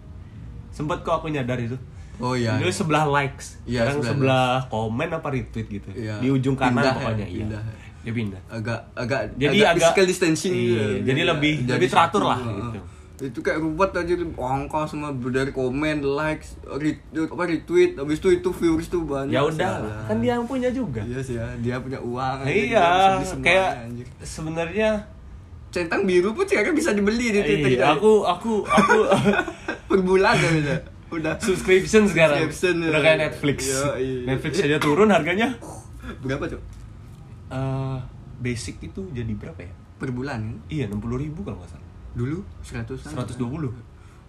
sempet 0.69 1.01
kok 1.01 1.15
aku 1.15 1.29
nyadar 1.29 1.55
itu 1.57 1.79
oh 2.19 2.35
iya 2.35 2.55
dulu 2.55 2.67
iya. 2.67 2.75
sebelah 2.75 3.05
likes 3.07 3.57
Iya, 3.63 3.87
sekarang 3.87 3.95
sebelah 3.97 4.11
sebelah 4.11 4.53
komen 4.67 5.09
apa 5.09 5.27
retweet 5.29 5.67
gitu 5.71 5.89
Iya. 5.93 6.19
di 6.19 6.27
ujung 6.29 6.53
kanan 6.53 6.77
Pindah 6.77 6.91
ya, 6.91 6.99
pokoknya 6.99 7.25
iya 7.25 7.39
pindah. 7.41 7.63
Dia 8.03 8.13
pindah. 8.13 8.41
Agak 8.51 8.79
agak 8.93 9.31
Jadi 9.35 9.57
agak, 9.57 9.63
agak- 9.63 9.75
physical 9.79 10.05
distancing 10.05 10.53
iya, 10.53 10.59
gitu. 10.99 11.07
jadi 11.07 11.21
lebih- 11.31 11.57
lebih 11.63 11.87
teratur 11.87 12.23
lah, 12.27 12.39
heeh. 12.39 12.59
gitu. 12.59 12.81
itu 13.23 13.39
kayak 13.39 13.63
ruwet 13.63 13.95
aja 13.95 14.13
angka 14.35 14.83
semua 14.83 15.15
dari 15.15 15.55
komen 15.55 16.03
likes 16.03 16.59
retweet 16.67 17.31
apa 17.31 17.43
retweet. 17.47 17.91
Habis 17.95 18.19
itu 18.19 18.29
itu 18.35 18.49
viewers 18.51 18.91
tuh 18.91 19.07
banyak 19.07 19.31
ya 19.31 19.47
udah 19.47 19.71
kan 20.11 20.19
dia 20.19 20.35
yang 20.35 20.43
punya 20.43 20.67
juga. 20.67 20.99
Iya 21.07 21.19
sih 21.23 21.39
ya. 21.39 21.47
Dia 21.63 21.79
punya 21.79 22.03
uang 22.03 22.43
dia 22.43 22.51
iya 22.51 22.87
kayak 23.39 23.69
sebenarnya 24.19 25.07
centang 25.71 26.03
biru 26.03 26.35
pun 26.35 26.43
sekarang 26.43 26.75
bisa 26.75 26.91
dibeli 26.91 27.31
di 27.31 27.41
Twitter 27.41 27.79
iya, 27.79 27.81
ya. 27.81 27.95
aku 27.95 28.27
aku 28.27 28.67
aku 28.67 28.97
per 29.87 29.99
bulan 30.03 30.35
ya 30.35 30.49
bisa 30.51 30.75
udah. 31.13 31.33
Subscription 31.39 32.09
sekarang. 32.09 32.43
Subscription, 32.43 32.89
udah 32.89 32.99
ya. 32.99 33.05
kayak 33.07 33.17
Netflix. 33.29 33.57
Iya, 33.69 33.85
iya. 34.03 34.19
Netflix 34.27 34.53
aja 34.59 34.77
turun 34.83 35.07
harganya. 35.07 35.55
Berapa 36.19 36.43
cok 36.49 36.82
Eh, 37.53 37.97
basic 38.39 38.81
itu 38.81 39.01
jadi 39.09 39.29
berapa 39.31 39.59
ya? 39.59 39.73
Per 39.95 40.09
bulan 40.09 40.41
kan? 40.41 40.57
Iya 40.67 40.89
60.000 40.89 41.23
ribu 41.23 41.39
kalau 41.41 41.57
nggak 41.57 41.71
salah. 41.71 41.87
Dulu 42.13 42.41
seratus 42.59 43.05
120 43.05 43.37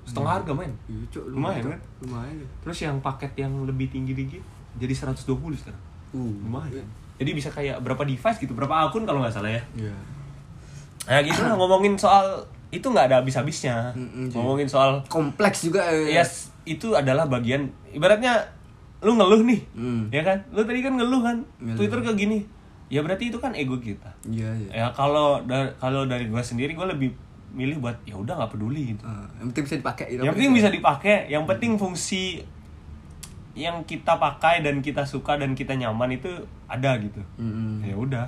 setengah 0.05 0.33
harga 0.35 0.53
main. 0.53 0.69
Iya 0.85 1.05
cok 1.11 1.25
Lumayan, 1.27 1.63
Cok. 1.63 1.71
kan? 1.71 1.81
lumayan 2.03 2.35
ya. 2.37 2.49
terus 2.61 2.79
yang 2.79 2.97
paket 3.01 3.33
yang 3.39 3.53
lebih 3.65 3.89
tinggi 3.89 4.13
dikit 4.13 4.45
jadi 4.77 4.93
120 4.93 5.25
sekarang. 5.57 5.83
Uh. 6.11 6.29
Lumayan. 6.45 6.85
Jadi 7.15 7.31
bisa 7.33 7.49
kayak 7.49 7.81
berapa 7.81 8.03
device 8.03 8.37
gitu 8.39 8.53
berapa 8.53 8.85
akun 8.85 9.03
kalau 9.03 9.19
nggak 9.19 9.33
salah 9.33 9.49
ya. 9.49 9.63
Iya. 9.75 9.95
Nah 11.05 11.21
gitu 11.21 11.41
lah 11.41 11.57
ngomongin 11.57 11.97
soal 11.97 12.45
itu 12.69 12.85
nggak 12.85 13.07
ada 13.07 13.17
habis-habisnya. 13.19 13.95
Mm-mm, 13.95 14.29
Ji. 14.29 14.35
ngomongin 14.35 14.67
soal 14.67 15.01
kompleks 15.07 15.63
juga 15.63 15.85
ya. 15.87 16.21
Yes 16.21 16.53
itu 16.65 16.93
adalah 16.93 17.25
bagian 17.25 17.65
ibaratnya 17.89 18.41
lu 19.01 19.13
ngeluh 19.15 19.41
nih 19.43 19.61
Hmm. 19.73 20.09
ya 20.09 20.21
kan? 20.21 20.41
Lu 20.51 20.61
tadi 20.63 20.81
kan 20.81 20.95
ngeluh 20.95 21.21
kan 21.21 21.37
Ngeluh. 21.59 21.77
Twitter 21.77 22.01
ke 22.01 22.13
gini 22.15 22.41
ya 22.87 23.01
berarti 23.01 23.29
itu 23.29 23.37
kan 23.37 23.53
ego 23.53 23.77
kita 23.77 24.11
iya 24.25 24.51
iya 24.55 24.71
ya 24.71 24.87
kalau 24.91 25.41
da- 25.43 25.73
kalau 25.75 26.05
dari 26.05 26.27
gua 26.27 26.41
sendiri 26.41 26.73
gua 26.73 26.87
lebih 26.87 27.11
milih 27.51 27.79
buat 27.79 27.95
ya 28.03 28.15
udah 28.15 28.35
nggak 28.35 28.51
peduli 28.51 28.93
gitu 28.93 29.03
Ah, 29.03 29.25
yang 29.37 29.49
penting 29.49 29.65
bisa 29.65 29.77
dipakai 29.77 30.07
gitu. 30.09 30.21
yang 30.21 30.35
penting 30.35 30.53
bisa 30.53 30.69
dipakai 30.69 31.17
yang 31.29 31.45
penting 31.45 31.73
fungsi 31.75 32.43
yang 33.55 33.79
kita 33.83 34.19
pakai 34.19 34.61
dan 34.61 34.81
kita 34.81 35.03
suka 35.05 35.37
dan 35.37 35.55
kita 35.55 35.73
nyaman 35.73 36.11
itu 36.13 36.27
ada 36.67 36.99
gitu 36.99 37.23
Mm-mm. 37.37 37.83
ya 37.83 37.95
udah 37.95 38.27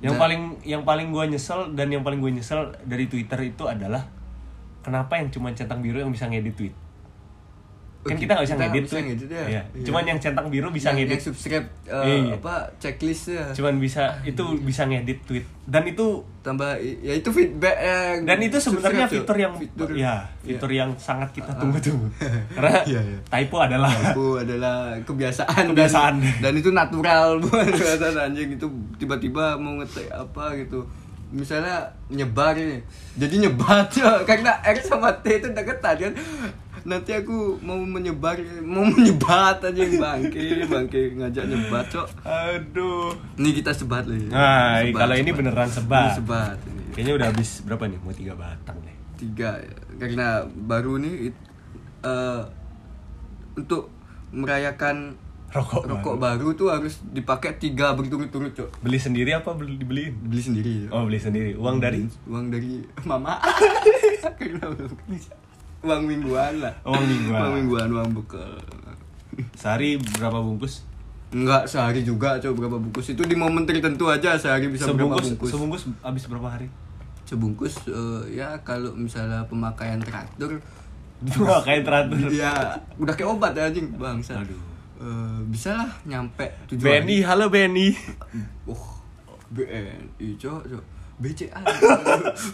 yang 0.00 0.16
Nah. 0.16 0.20
paling 0.20 0.42
yang 0.62 0.82
paling 0.82 1.08
gue 1.08 1.24
nyesel 1.28 1.72
dan 1.72 1.86
yang 1.86 2.00
paling 2.00 2.18
gue 2.18 2.32
nyesel 2.32 2.58
dari 2.82 3.06
Twitter 3.06 3.38
itu 3.44 3.62
adalah 3.64 4.02
kenapa 4.80 5.14
yang 5.14 5.28
cuma 5.28 5.52
centang 5.52 5.78
biru 5.78 6.00
yang 6.00 6.10
bisa 6.10 6.26
ngedit 6.26 6.56
tweet 6.56 6.74
kan 8.02 8.18
kita 8.18 8.34
nggak 8.34 8.44
bisa 8.44 8.56
ngedit 8.56 8.84
tuh 8.84 8.96
ngedit 8.98 9.28
ya. 9.28 9.38
Iya. 9.38 9.62
Iya. 9.70 9.84
cuman 9.84 10.02
yang 10.04 10.18
centang 10.18 10.46
biru 10.46 10.68
bisa 10.68 10.90
yang, 10.90 10.98
ngedit 10.98 11.14
yang 11.14 11.24
subscribe 11.24 11.66
eh, 11.84 12.02
Iya. 12.02 12.34
apa 12.34 12.54
checklistnya 12.76 13.44
cuman 13.52 13.78
bisa 13.78 14.02
itu 14.22 14.42
bisa 14.58 14.82
ngedit 14.84 15.22
tweet 15.22 15.46
dan 15.62 15.82
itu 15.84 16.06
tambah 16.40 16.74
ya 16.98 17.14
itu 17.14 17.30
feedback 17.30 17.76
yang 17.78 18.26
dan 18.26 18.38
itu 18.40 18.58
sebenarnya 18.58 19.06
fitur 19.06 19.36
yang 19.36 19.54
fitur 19.54 19.88
ya 19.92 20.26
fitur 20.40 20.66
yang 20.68 20.90
sangat 20.96 21.30
kita 21.30 21.54
tunggu-tunggu 21.54 22.10
karena 22.58 22.82
Iya, 22.82 23.00
iya. 23.00 23.18
typo 23.24 23.56
adalah 23.56 23.94
itu 23.94 24.26
adalah 24.36 24.76
kebiasaan 25.00 25.64
Kebiasaan. 25.70 26.14
dan, 26.18 26.42
dan 26.42 26.52
itu 26.56 26.70
natural 26.70 27.38
bukan 27.42 27.70
kebiasaan 27.70 28.18
anjing 28.20 28.50
itu 28.52 28.66
tiba-tiba 28.98 29.54
mau 29.54 29.78
ngetik 29.78 30.10
apa 30.10 30.58
gitu 30.58 30.82
misalnya 31.30 31.80
nyebar 32.08 32.52
nih 32.52 32.82
jadi 33.16 33.46
nyebar 33.46 33.86
Cok. 33.94 34.26
karena 34.26 34.52
R 34.60 34.76
sama 34.78 35.08
T 35.22 35.32
itu 35.32 35.48
deketan 35.48 35.96
kan 35.96 36.12
nanti 36.82 37.10
aku 37.12 37.36
mau 37.58 37.78
menyebar 37.78 38.34
mau 38.60 38.82
menyebat 38.84 39.60
aja 39.60 39.82
bangke 39.92 40.42
bangke 40.64 41.00
ngajak 41.14 41.44
nyebat 41.44 41.84
cok. 41.88 42.08
Aduh. 42.22 43.14
Ini 43.36 43.50
kita 43.52 43.70
sebat 43.70 44.04
lagi. 44.04 44.26
Nah, 44.26 44.80
Sebat, 44.80 44.98
kalau 44.98 45.14
ini 45.14 45.26
sebat. 45.26 45.38
beneran 45.38 45.68
sebat. 45.68 46.04
Ini 46.04 46.16
sebat 46.16 46.58
ini. 46.64 46.82
kayaknya 46.90 47.12
udah 47.14 47.26
habis 47.28 47.50
berapa 47.62 47.84
nih? 47.86 47.98
Mau 47.98 48.12
tiga 48.12 48.34
batang 48.34 48.78
nih 48.78 48.90
tiga 49.14 49.50
karena 49.96 50.26
baru 50.44 50.98
nih 50.98 51.14
it- 51.28 51.46
eh, 52.02 52.42
untuk 53.54 53.86
merayakan 54.28 55.14
rokok, 55.48 55.84
rokok 55.84 56.14
baru. 56.16 56.48
baru 56.48 56.58
tuh 56.58 56.68
harus 56.68 56.94
dipakai 57.06 57.54
tiga 57.54 57.92
berturut-turut 57.92 58.50
cok. 58.50 58.80
Beli 58.80 58.96
sendiri 58.96 59.30
apa 59.30 59.52
beli 59.52 59.76
dibeliin? 59.76 60.16
Beli 60.24 60.42
sendiri 60.42 60.74
Cok. 60.82 60.90
oh 60.90 61.02
beli 61.04 61.18
sendiri. 61.18 61.50
Uang 61.54 61.78
dari? 61.78 62.02
uang 62.26 62.46
dari 62.48 62.80
mama. 63.06 63.38
Karena 64.34 64.66
belum 64.68 64.90
kerja. 64.98 65.32
Uang 65.82 66.02
mingguan 66.06 66.54
lah. 66.62 66.74
Uang 66.86 67.04
mingguan. 67.04 67.38
uang 67.42 67.52
mingguan 67.58 67.88
uang 67.90 68.10
bekal. 68.22 68.54
Sehari 69.58 69.98
berapa 69.98 70.38
bungkus? 70.38 70.86
Enggak 71.32 71.64
sehari 71.66 72.06
juga 72.06 72.38
coba 72.38 72.54
berapa 72.66 72.76
bungkus. 72.78 73.12
Itu 73.12 73.26
di 73.26 73.34
momen 73.34 73.66
tertentu 73.66 74.06
aja 74.06 74.38
sehari 74.38 74.70
bisa 74.70 74.90
berapa 74.90 75.18
sebungkus 75.18 75.26
bungkus. 75.36 75.50
sebungkus 75.50 75.82
habis 76.04 76.24
berapa 76.30 76.48
hari? 76.48 76.66
Sebungkus 77.26 77.74
eh, 77.88 78.38
ya 78.38 78.54
kalau 78.62 78.94
misalnya 78.94 79.42
pemakaian 79.50 79.98
traktor 79.98 80.62
Dua 81.22 81.62
kayak 81.62 81.86
teratur. 81.86 82.18
Ya 82.42 82.50
udah 82.98 83.14
kayak 83.14 83.30
obat 83.30 83.54
ya 83.54 83.70
anjing 83.70 83.94
bangsa. 83.94 84.42
Aduh. 84.42 84.58
Eh, 85.02 85.40
bisa 85.50 85.74
lah 85.74 85.90
nyampe 86.06 86.46
tujuan 86.70 87.02
Benny 87.02 87.26
halo 87.26 87.50
Benny 87.50 87.90
oh 88.70 89.02
BNI 89.50 90.28
cok 90.38 90.62
cok. 90.62 90.84
BCA 91.22 91.58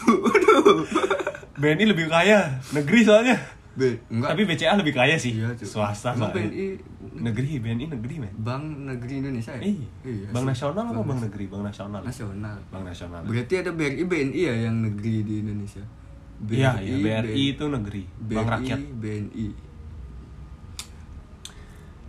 Waduh. 0.07 0.85
Benny 1.59 1.85
lebih 1.85 2.07
kaya 2.07 2.55
negeri 2.71 3.03
soalnya 3.03 3.37
B 3.75 3.95
enggak 4.11 4.35
tapi 4.35 4.43
BCA 4.43 4.75
lebih 4.75 4.91
kaya 4.91 5.15
sih 5.15 5.39
Iya, 5.39 5.55
swasta 5.59 6.11
Emang. 6.11 6.35
BNI 6.35 6.79
negeri 7.19 7.59
BNI 7.59 7.85
negeri 7.95 8.15
men 8.19 8.35
Bank 8.39 8.65
Negeri 8.87 9.15
Indonesia 9.23 9.55
ya? 9.55 9.63
Iya. 9.63 10.29
Bank 10.31 10.45
sih. 10.45 10.51
nasional 10.51 10.85
apa 10.89 11.01
bank 11.01 11.21
negeri? 11.23 11.45
Bank 11.47 11.63
nasional. 11.65 12.01
Nasional. 12.03 12.57
Bank 12.71 12.85
nasional. 12.85 13.21
Berarti 13.23 13.55
ada 13.59 13.71
BRI 13.71 14.03
BNI 14.03 14.41
ya 14.41 14.55
yang 14.67 14.77
negeri 14.83 15.15
di 15.23 15.35
Indonesia. 15.43 15.83
Iya, 16.39 16.79
iya 16.79 16.95
BRI 16.99 17.45
itu 17.53 17.65
negeri, 17.67 18.03
bank 18.25 18.47
BRI, 18.47 18.55
rakyat. 18.55 18.79
BNI. 18.95 19.47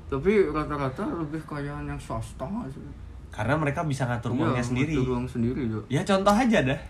Tapi 0.09 0.31
rata-rata 0.47 1.03
lebih 1.05 1.41
kaya 1.45 1.81
yang 1.81 1.97
swasta 1.97 2.45
sih. 2.69 2.81
Karena 3.29 3.53
mereka 3.55 3.85
bisa 3.85 4.05
ngatur 4.05 4.33
Iya, 4.33 4.41
uangnya 4.41 4.65
sendiri. 4.65 4.93
ngatur 4.93 5.09
uang 5.13 5.27
sendiri, 5.29 5.61
Jo. 5.69 5.79
Ya 5.85 6.01
contoh 6.01 6.33
aja 6.33 6.59
dah. 6.65 6.81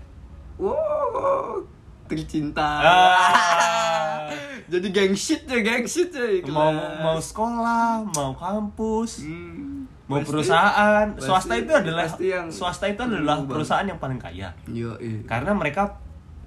Wow, 0.56 1.64
tercinta. 2.10 2.70
Ah. 2.82 4.26
Jadi 4.72 4.90
geng 4.90 5.14
shit 5.14 5.46
ya, 5.46 5.60
geng 5.60 5.86
shit 5.86 6.10
ya. 6.10 6.42
mau 6.46 6.70
mau 7.00 7.18
sekolah, 7.18 8.02
mau 8.06 8.34
kampus, 8.34 9.24
Hmm, 9.24 9.86
mau 10.06 10.18
pasti- 10.18 10.28
perusahaan. 10.28 11.06
pasti- 11.10 11.26
swasta 11.26 11.54
itu 11.56 11.72
adalah 11.72 12.06
pasti 12.06 12.26
yang 12.28 12.46
swasta 12.50 12.86
itu 12.86 13.02
adalah 13.02 13.42
perusahaan 13.42 13.82
yang 13.84 13.98
paling 13.98 14.18
kaya. 14.18 14.50
Yo, 14.68 14.94
iya. 14.98 15.22
Karena 15.24 15.54
mereka 15.54 15.90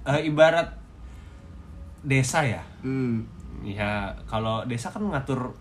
eh, 0.03 0.23
ibarat 0.23 0.67
desa 2.01 2.43
ya. 2.43 2.59
Hmm. 2.79 3.23
Ya 3.61 4.11
kalau 4.23 4.63
desa 4.63 4.87
kan 4.87 4.99
mengatur 4.99 5.55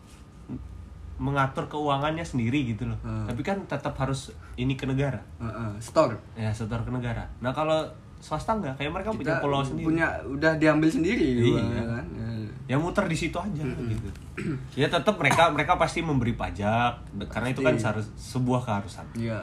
mengatur 1.17 1.67
keuangannya 1.69 2.23
sendiri 2.23 2.67
gitu 2.69 2.83
loh. 2.85 2.99
Hmm. 3.01 3.27
Tapi 3.27 3.39
kan 3.41 3.59
tetap 3.65 3.95
harus 3.97 4.35
ini 4.57 4.75
ke 4.75 4.83
negara. 4.83 5.23
Heeh, 5.39 5.71
store. 5.79 6.19
Ya 6.35 6.51
setor 6.51 6.83
ke 6.83 6.91
negara. 6.91 7.23
Nah 7.39 7.51
kalau 7.51 7.87
swasta 8.23 8.55
enggak, 8.55 8.79
kayak 8.79 8.93
mereka 8.93 9.11
punya 9.11 9.35
Kita 9.35 9.43
pulau 9.43 9.61
sendiri. 9.61 9.85
Punya 9.85 10.07
udah 10.23 10.53
diambil 10.55 10.87
sendiri 10.89 11.43
Iya. 11.43 11.83
kan. 11.85 12.07
Ya. 12.09 12.31
yang 12.69 12.79
muter 12.79 13.05
di 13.05 13.19
situ 13.19 13.35
aja 13.35 13.59
gitu. 13.61 14.09
Ya 14.73 14.87
tetap 14.87 15.19
mereka 15.19 15.51
mereka 15.51 15.75
pasti 15.75 15.99
memberi 16.01 16.33
pajak 16.33 17.03
karena 17.27 17.51
itu 17.51 17.61
kan 17.61 17.75
Pasti. 17.75 17.83
seharus 17.83 18.07
sebuah 18.15 18.63
keharusan. 18.63 19.03
Iya. 19.13 19.43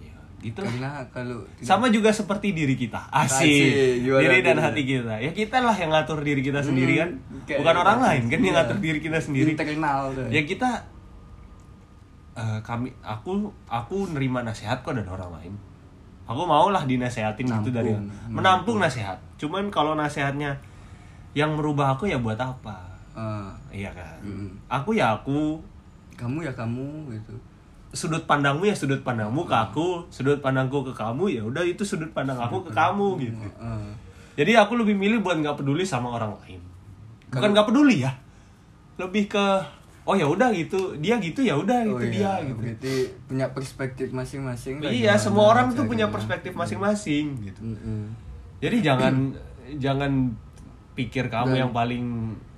Ya, 0.00 0.16
gitu 0.40 0.58
lah. 0.58 0.72
Karena 0.72 0.90
kalau 1.12 1.38
tidak- 1.52 1.68
Sama 1.68 1.86
juga 1.86 2.08
seperti 2.10 2.50
diri 2.50 2.74
kita. 2.74 3.04
Asik. 3.06 3.44
Asik, 3.44 3.70
gimana 4.02 4.22
Diri 4.24 4.38
dan 4.40 4.58
hati 4.58 4.82
kita. 4.82 5.14
Ya 5.18 5.30
kita 5.30 5.60
lah 5.60 5.76
yang 5.76 5.92
ngatur 5.92 6.18
diri 6.18 6.40
kita 6.40 6.64
sendiri 6.64 6.94
kan. 6.98 7.10
Hmm, 7.12 7.44
kayak- 7.44 7.60
Bukan 7.62 7.76
orang 7.76 7.98
lain 8.00 8.22
kan 8.26 8.38
yang 8.38 8.48
Iya. 8.48 8.58
ngatur 8.58 8.78
diri 8.80 8.98
kita 8.98 9.18
sendiri. 9.20 9.50
internal 9.52 10.00
tuh. 10.10 10.26
Ya 10.26 10.42
kita 10.42 10.70
eh, 12.32 12.58
kami 12.62 12.96
aku 13.02 13.30
aku 13.66 14.08
nerima 14.08 14.40
nasihat 14.40 14.80
kok 14.80 14.96
dari 14.96 15.06
orang 15.06 15.30
lain. 15.36 15.52
Aku 16.22 16.46
maulah 16.46 16.86
dinasehatin 16.86 17.44
gitu 17.44 17.70
Nampung, 17.70 17.74
dari 17.74 17.90
menampung. 17.92 18.32
menampung 18.32 18.76
nasihat. 18.78 19.18
Cuman 19.36 19.66
kalau 19.68 19.92
nasihatnya 19.92 20.54
yang 21.32 21.56
merubah 21.56 21.96
aku 21.96 22.06
ya 22.06 22.16
buat 22.16 22.38
apa? 22.38 22.78
Eh, 23.12 23.82
Iya 23.84 23.90
kan. 23.92 24.20
Mm. 24.22 24.48
Aku 24.70 24.92
ya 24.92 25.16
aku, 25.16 25.58
kamu 26.14 26.44
ya 26.44 26.52
kamu 26.52 27.10
gitu. 27.12 27.34
sudut 27.92 28.24
pandangmu 28.24 28.64
ya 28.64 28.72
sudut 28.72 29.04
pandangmu 29.04 29.44
ke 29.44 29.52
aku, 29.52 30.00
sudut 30.08 30.40
pandangku 30.40 30.80
ke 30.80 30.96
kamu 30.96 31.28
ya 31.28 31.42
udah 31.44 31.60
itu 31.60 31.84
sudut 31.84 32.08
pandang 32.16 32.40
aku 32.40 32.64
ke 32.64 32.72
kamu 32.72 33.20
gitu. 33.20 33.44
Eh, 33.60 33.90
Jadi 34.32 34.56
aku 34.56 34.80
lebih 34.80 34.96
milih 34.96 35.20
buat 35.20 35.36
nggak 35.36 35.60
peduli 35.60 35.84
sama 35.84 36.08
orang 36.08 36.32
lain. 36.40 36.56
Bukan 37.28 37.52
nggak 37.52 37.68
peduli 37.68 38.00
ya, 38.00 38.08
lebih 38.96 39.28
ke 39.28 39.44
oh 40.02 40.14
ya 40.18 40.26
udah 40.26 40.50
gitu, 40.50 40.98
dia 40.98 41.14
gitu 41.18 41.46
ya 41.46 41.54
udah 41.54 41.86
oh 41.86 41.98
itu 42.00 42.18
iya, 42.18 42.42
dia 42.42 42.50
gitu. 42.50 42.58
Berarti 42.58 42.94
punya 43.26 43.46
perspektif 43.54 44.08
masing-masing. 44.10 44.82
Iya, 44.82 45.14
semua 45.14 45.54
orang 45.54 45.70
tuh 45.70 45.86
punya 45.86 46.10
perspektif 46.10 46.52
masing-masing 46.52 47.38
gitu. 47.40 47.60
Mm-mm. 47.62 48.10
Jadi 48.58 48.76
jangan 48.82 49.14
jangan 49.78 50.34
pikir 50.92 51.30
kamu 51.32 51.56
Dan- 51.56 51.60
yang 51.64 51.72
paling 51.72 52.04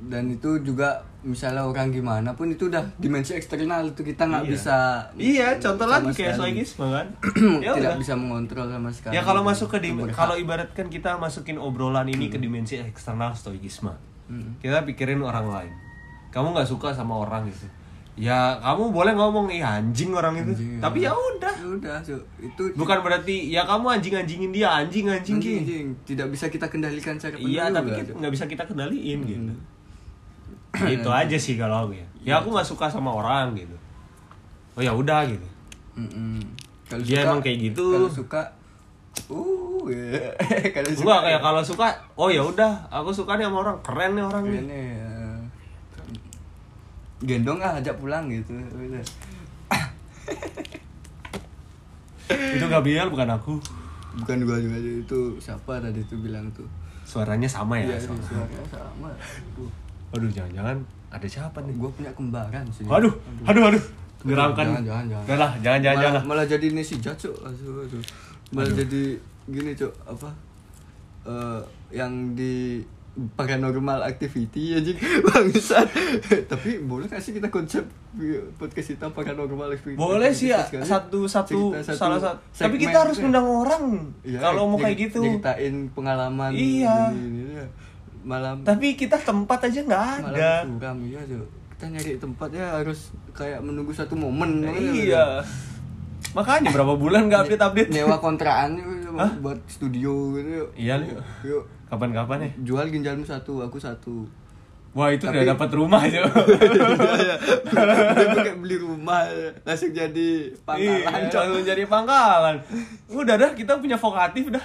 Dan 0.04 0.28
itu 0.28 0.60
juga 0.60 1.00
misalnya 1.24 1.64
orang 1.64 1.88
gimana 1.88 2.36
pun 2.36 2.52
itu 2.52 2.68
udah 2.68 2.84
dimensi 3.00 3.32
eksternal 3.32 3.88
itu 3.88 4.04
kita 4.04 4.28
nggak 4.28 4.44
Iya. 4.44 4.52
bisa. 4.52 4.76
Iya, 5.16 5.48
contoh 5.56 5.88
lagi 5.88 6.12
kayak 6.12 6.36
sekali. 6.36 6.52
soigisme 6.52 6.86
kan. 6.92 7.06
ya 7.64 7.72
tidak 7.72 7.96
udah. 7.96 8.02
bisa 8.04 8.12
mengontrol 8.12 8.68
sama 8.68 8.92
sekali. 8.92 9.16
Ya 9.16 9.22
kalau 9.24 9.40
masuk 9.40 9.72
ke 9.72 9.80
kalau 10.12 10.36
ibaratkan 10.36 10.92
kita 10.92 11.16
masukin 11.16 11.56
obrolan 11.56 12.04
ini 12.08 12.28
ke 12.28 12.36
dimensi 12.36 12.76
eksternal 12.76 13.32
stoikisme. 13.32 13.96
Hmm. 14.28 14.56
Kita 14.60 14.84
pikirin 14.84 15.20
orang 15.20 15.48
lain. 15.48 15.72
Kamu 16.34 16.50
nggak 16.50 16.66
suka 16.66 16.90
sama 16.90 17.22
orang 17.22 17.46
itu. 17.46 17.70
Ya 18.14 18.58
kamu 18.62 18.94
boleh 18.94 19.14
ngomong 19.14 19.50
iya 19.50 19.78
anjing 19.78 20.14
orang 20.14 20.38
itu. 20.38 20.54
Anjing, 20.54 20.78
Tapi 20.82 20.98
ya 21.02 21.14
udah. 21.14 21.54
Ya 21.54 21.66
udah, 21.66 21.96
itu 22.38 22.62
Bukan 22.74 22.98
berarti 23.02 23.50
ya 23.50 23.62
kamu 23.66 23.86
anjing-anjingin 23.98 24.50
dia 24.54 24.70
anjing 24.70 25.10
anjing 25.10 25.38
anjing, 25.38 25.62
gitu. 25.62 25.62
anjing. 25.62 25.86
tidak 26.06 26.26
bisa 26.30 26.46
kita 26.46 26.66
kendalikan 26.70 27.14
secara 27.18 27.38
Iya, 27.38 27.70
tapi 27.70 27.90
nggak 27.94 28.32
bisa 28.34 28.44
kita 28.46 28.66
kendaliin 28.66 29.18
gitu. 29.26 29.54
itu 30.98 31.10
aja 31.10 31.36
sih 31.38 31.54
kalau 31.54 31.86
aku 31.86 31.98
ya. 31.98 32.06
Ya 32.22 32.34
aku 32.42 32.50
nggak 32.50 32.66
suka 32.66 32.86
sama 32.90 33.14
orang 33.14 33.54
gitu. 33.54 33.74
Oh 34.74 34.82
ya 34.82 34.90
udah 34.90 35.26
gitu. 35.26 35.46
Kalau 36.90 37.02
Dia 37.02 37.26
emang 37.26 37.42
kayak 37.42 37.58
gitu. 37.70 37.86
Kalau 37.94 38.10
suka 38.10 38.42
uh 39.30 39.82
ya. 39.90 40.30
kalau 40.74 40.90
suka 40.90 41.14
kayak 41.22 41.40
kalau 41.42 41.62
suka, 41.62 41.86
oh 42.18 42.28
ya 42.30 42.42
udah, 42.42 42.90
aku 42.90 43.14
suka 43.14 43.38
nih 43.38 43.46
sama 43.46 43.58
orang, 43.62 43.76
keren 43.82 44.10
nih 44.18 44.24
orang 44.26 44.44
nih. 44.50 44.62
ini 44.64 44.82
eh, 44.98 45.13
gendong 47.24 47.58
ah 47.58 47.74
ajak 47.74 47.96
pulang 47.96 48.28
gitu. 48.28 48.52
Itu 52.28 52.66
Gabriel 52.66 53.08
bukan 53.08 53.28
aku. 53.30 53.54
bukan 54.14 54.46
gua 54.46 54.56
juga 54.56 54.78
itu 54.78 55.20
siapa 55.42 55.82
tadi 55.82 55.98
itu 55.98 56.14
bilang 56.14 56.46
tuh 56.54 56.62
Suaranya 57.02 57.50
sama 57.50 57.74
ya. 57.76 57.90
iya 57.90 57.98
sama. 57.98 58.14
suaranya 58.22 58.62
sama 58.70 59.10
Aduh, 59.10 59.66
Waduh, 60.14 60.30
jangan-jangan 60.30 60.78
ada 61.10 61.26
siapa 61.26 61.58
nih? 61.60 61.74
gua 61.74 61.90
punya 61.90 62.14
kembaran 62.14 62.62
sih 62.70 62.86
Aduh, 62.86 63.10
aduh, 63.42 63.62
aduh. 63.66 63.82
Menyeramkan. 64.22 64.64
Jangan, 64.70 64.82
jangan, 64.86 65.04
jangan. 65.10 65.36
Lah, 65.36 65.52
jangan, 65.58 65.80
jangan, 65.82 65.98
malah, 65.98 66.04
jangan. 66.06 66.22
malah 66.30 66.46
jadi 66.46 66.66
Nesi 66.70 66.96
Jacuk 66.96 67.34
aduh, 67.42 67.82
aduh. 67.82 68.02
malah 68.54 68.70
Aduh. 68.70 68.76
jadi 68.78 69.02
gini 69.44 69.70
cok 69.74 69.92
apa 70.06 70.30
Eh 71.24 71.60
yang 71.90 72.12
di 72.38 72.78
paranormal 73.14 74.02
activity 74.02 74.74
anjing 74.74 74.98
bangsat 75.28 75.86
tapi 76.44 76.82
boleh 76.82 77.06
gak 77.06 77.18
sih 77.18 77.30
kita 77.30 77.46
konsep 77.46 77.86
podcast 78.56 78.90
kita 78.90 79.06
paranormal 79.08 79.70
activity 79.70 79.94
Boleh 79.94 80.30
sih 80.30 80.50
ya, 80.50 80.66
satu, 80.82 81.24
satu, 81.24 81.70
Cerita 81.72 81.94
salah 81.94 82.18
satu. 82.18 82.38
Tapi 82.52 82.74
kita 82.76 82.94
harus 83.00 83.14
ya. 83.16 83.26
undang 83.26 83.42
orang. 83.44 83.84
Iya, 84.20 84.38
kalau 84.40 84.66
mau 84.66 84.78
kayak 84.78 84.96
gitu. 85.00 85.18
nyeritain 85.20 85.90
pengalaman 85.90 86.50
Iya. 86.50 87.10
ini, 87.10 87.22
ini, 87.22 87.42
ya. 87.54 87.66
malam 88.20 88.62
Tapi 88.62 88.94
kita 88.94 89.14
tempat 89.16 89.66
aja 89.66 89.80
nggak 89.80 90.10
malam 90.20 90.30
ada. 90.30 90.52
suram 90.64 90.96
iya 91.04 91.20
Cok. 91.22 91.46
kita 91.72 91.84
nyari 91.90 92.12
tempatnya 92.16 92.64
harus 92.72 93.00
kayak 93.30 93.60
menunggu 93.60 93.90
satu 93.90 94.14
momen 94.14 94.62
Iya. 94.66 95.42
Makanya 96.32 96.70
berapa 96.70 96.94
bulan 96.94 97.26
nggak 97.26 97.40
update 97.46 97.62
update. 97.62 97.90
nyewa 97.90 98.18
kontrakan 98.18 98.78
buat 99.38 99.58
studio 99.66 100.34
gitu 100.34 100.50
yuk. 100.56 100.68
Iya 100.74 100.94
yuk 101.44 101.62
Kapan-kapan 101.86 102.38
ya? 102.40 102.50
jual 102.64 102.86
ginjalmu 102.88 103.22
satu 103.22 103.60
aku 103.60 103.76
satu 103.76 104.24
Wah 104.94 105.10
itu 105.10 105.26
Tapi- 105.26 105.42
udah 105.42 105.58
dapat 105.58 105.70
rumah 105.74 105.98
aja. 105.98 106.22
Dia 108.14 108.28
pakai 108.30 108.54
beli 108.54 108.78
rumah 108.78 109.26
langsung 109.62 109.90
jadi 109.90 110.54
pangkalan 110.62 111.02
Iya, 111.02 111.34
langsung 111.34 111.66
jadi 111.66 111.82
pangkalan. 111.84 112.56
Udah 113.10 113.34
dah 113.34 113.50
kita 113.52 113.74
punya 113.82 113.98
vokatif 113.98 114.54
dah. 114.54 114.62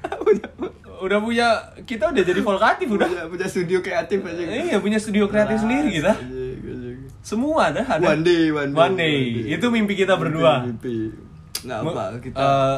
udah 1.04 1.18
punya 1.20 1.48
kita 1.84 2.08
udah 2.08 2.22
jadi 2.24 2.40
vokatif 2.40 2.88
udah. 2.88 3.04
punya, 3.04 3.24
punya 3.28 3.46
studio 3.46 3.84
kreatif 3.84 4.24
aja 4.24 4.40
Iya 4.40 4.80
punya 4.80 4.96
studio 4.96 5.28
kreatif 5.28 5.60
sendiri 5.60 5.92
kita. 5.92 6.16
Iya, 6.16 6.44
iya, 6.56 6.74
iya. 6.96 7.08
Semua 7.20 7.68
ada 7.68 7.84
ada. 7.84 8.06
One 8.08 8.24
day, 8.24 8.48
one 8.48 8.72
day, 8.72 8.80
One 8.80 8.94
day. 8.96 9.20
Itu 9.52 9.68
mimpi 9.68 10.00
kita 10.00 10.16
berdua. 10.16 10.64
Mimpi. 10.64 11.12
Nggak 11.60 11.78
apa, 11.84 12.02
kita 12.24 12.36
Eh, 12.40 12.76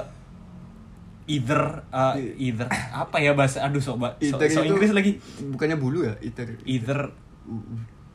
either 1.28 1.60
uh, 1.88 2.16
either 2.34 2.64
apa 2.90 3.20
ya 3.20 3.32
bahasa 3.32 3.60
aduh 3.60 3.78
sok 3.78 4.00
ba- 4.00 4.16
so, 4.18 4.40
so 4.40 4.64
itu 4.64 4.64
Inggris 4.66 4.90
lagi 4.90 5.12
Bukannya 5.44 5.76
bulu 5.76 6.02
ya, 6.02 6.16
iter. 6.18 6.48
either 6.64 7.12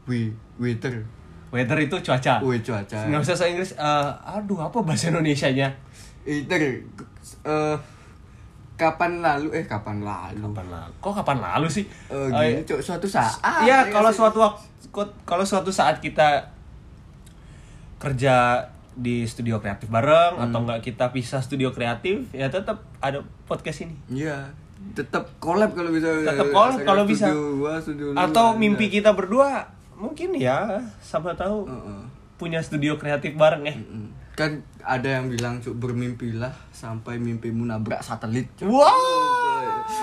We, 0.03 0.33
waiter. 0.57 1.05
weather 1.47 1.77
itu 1.79 1.95
cuaca 1.95 2.41
We 2.41 2.59
cuaca. 2.59 2.97
nggak 3.05 3.21
usah 3.21 3.37
so 3.37 3.45
Inggris 3.45 3.71
Eh, 3.71 4.09
aduh 4.25 4.59
apa 4.59 4.81
bahasa 4.81 5.07
Indonesia 5.07 5.47
nya 5.47 5.69
Iter. 6.23 6.81
Eh 7.45 7.77
kapan 8.73 9.21
lalu 9.21 9.53
eh 9.53 9.63
kapan 9.63 10.01
lalu? 10.01 10.41
kapan 10.43 10.65
lalu 10.67 10.93
kok 10.97 11.13
kapan 11.13 11.37
lalu 11.39 11.67
sih 11.69 11.85
Eh, 12.09 12.27
gini, 12.27 12.65
Cok, 12.65 12.81
suatu 12.81 13.05
saat. 13.05 13.37
Iya, 13.63 13.85
ya 13.85 13.93
kalau 13.93 14.09
sih? 14.09 14.17
suatu 14.17 14.41
waktu 14.41 14.65
kalau 15.23 15.45
suatu 15.45 15.69
saat 15.69 15.97
kita 15.97 16.41
kerja 17.97 18.59
di 18.93 19.23
studio 19.23 19.57
kreatif 19.57 19.87
bareng 19.87 20.37
Hmm. 20.37 20.45
atau 20.49 20.59
enggak 20.61 20.81
kita 20.83 21.09
pisah 21.09 21.39
studio 21.39 21.69
kreatif, 21.69 22.29
ya 22.31 22.47
tetap 22.47 22.85
ada 22.97 23.21
podcast 23.43 23.83
ini. 23.83 23.95
Iya. 24.07 24.53
Tetap 24.93 25.39
collab 25.39 25.71
kalau 25.71 25.89
bisa. 25.89 26.11
Tetap 26.21 26.51
collab 26.51 26.83
kalau 26.83 27.03
bisa. 27.07 27.31
gua, 27.31 27.79
studio 27.79 28.11
Atau 28.13 28.53
mimpi 28.53 28.91
kita 28.91 29.15
berdua 29.15 29.63
mungkin 29.95 30.35
ya, 30.35 30.83
sama 30.99 31.31
tahu 31.31 31.63
Heeh. 31.63 32.01
punya 32.35 32.59
studio 32.59 32.99
kreatif 32.99 33.33
bareng 33.33 33.63
ya. 33.63 33.75
Mm-mm. 33.79 34.11
Kan 34.33 34.59
ada 34.81 35.07
yang 35.07 35.29
bilang 35.29 35.61
Cuk, 35.61 35.77
bermimpilah 35.77 36.51
sampai 36.69 37.15
mimpimu 37.15 37.63
nabrak 37.63 38.03
satelit. 38.03 38.49
Cuk. 38.57 38.67
Wow. 38.67 39.22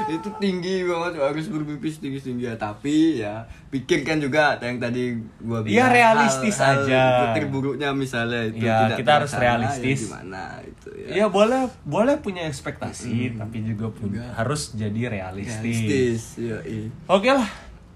Itu 0.06 0.28
tinggi 0.36 0.82
banget 0.82 1.12
harus 1.18 1.46
bermimpi 1.46 1.88
setinggi 1.88 2.20
tinggi 2.22 2.44
ya 2.44 2.54
tapi 2.54 2.96
ya 3.18 3.42
pikirkan 3.68 4.18
juga 4.18 4.54
yang 4.58 4.76
tadi 4.76 5.14
gua 5.38 5.60
Iya, 5.60 5.86
bilang 5.86 5.90
realistis 5.90 6.56
hal-hal 6.56 6.84
aja. 6.84 7.04
terburuknya 7.32 7.88
misalnya 7.90 8.46
itu 8.46 8.60
Iya, 8.60 8.76
tidak 8.86 8.98
kita 8.98 9.10
harus 9.14 9.30
terlaksana, 9.30 9.44
realistis. 9.58 9.98
ya 9.98 10.06
gimana 10.06 10.42
itu 10.62 10.88
ya 10.92 11.06
Ya 11.12 11.26
boleh 11.26 11.60
boleh 11.82 12.14
punya 12.16 12.42
ekspektasi, 12.44 13.14
tapi 13.34 13.56
juga 13.64 13.86
punya 13.88 14.24
harus 14.32 14.72
jadi 14.72 15.00
realistis. 15.10 15.58
realistis 15.58 16.22
ya 16.36 16.58
Oke 17.06 17.30
lah, 17.30 17.48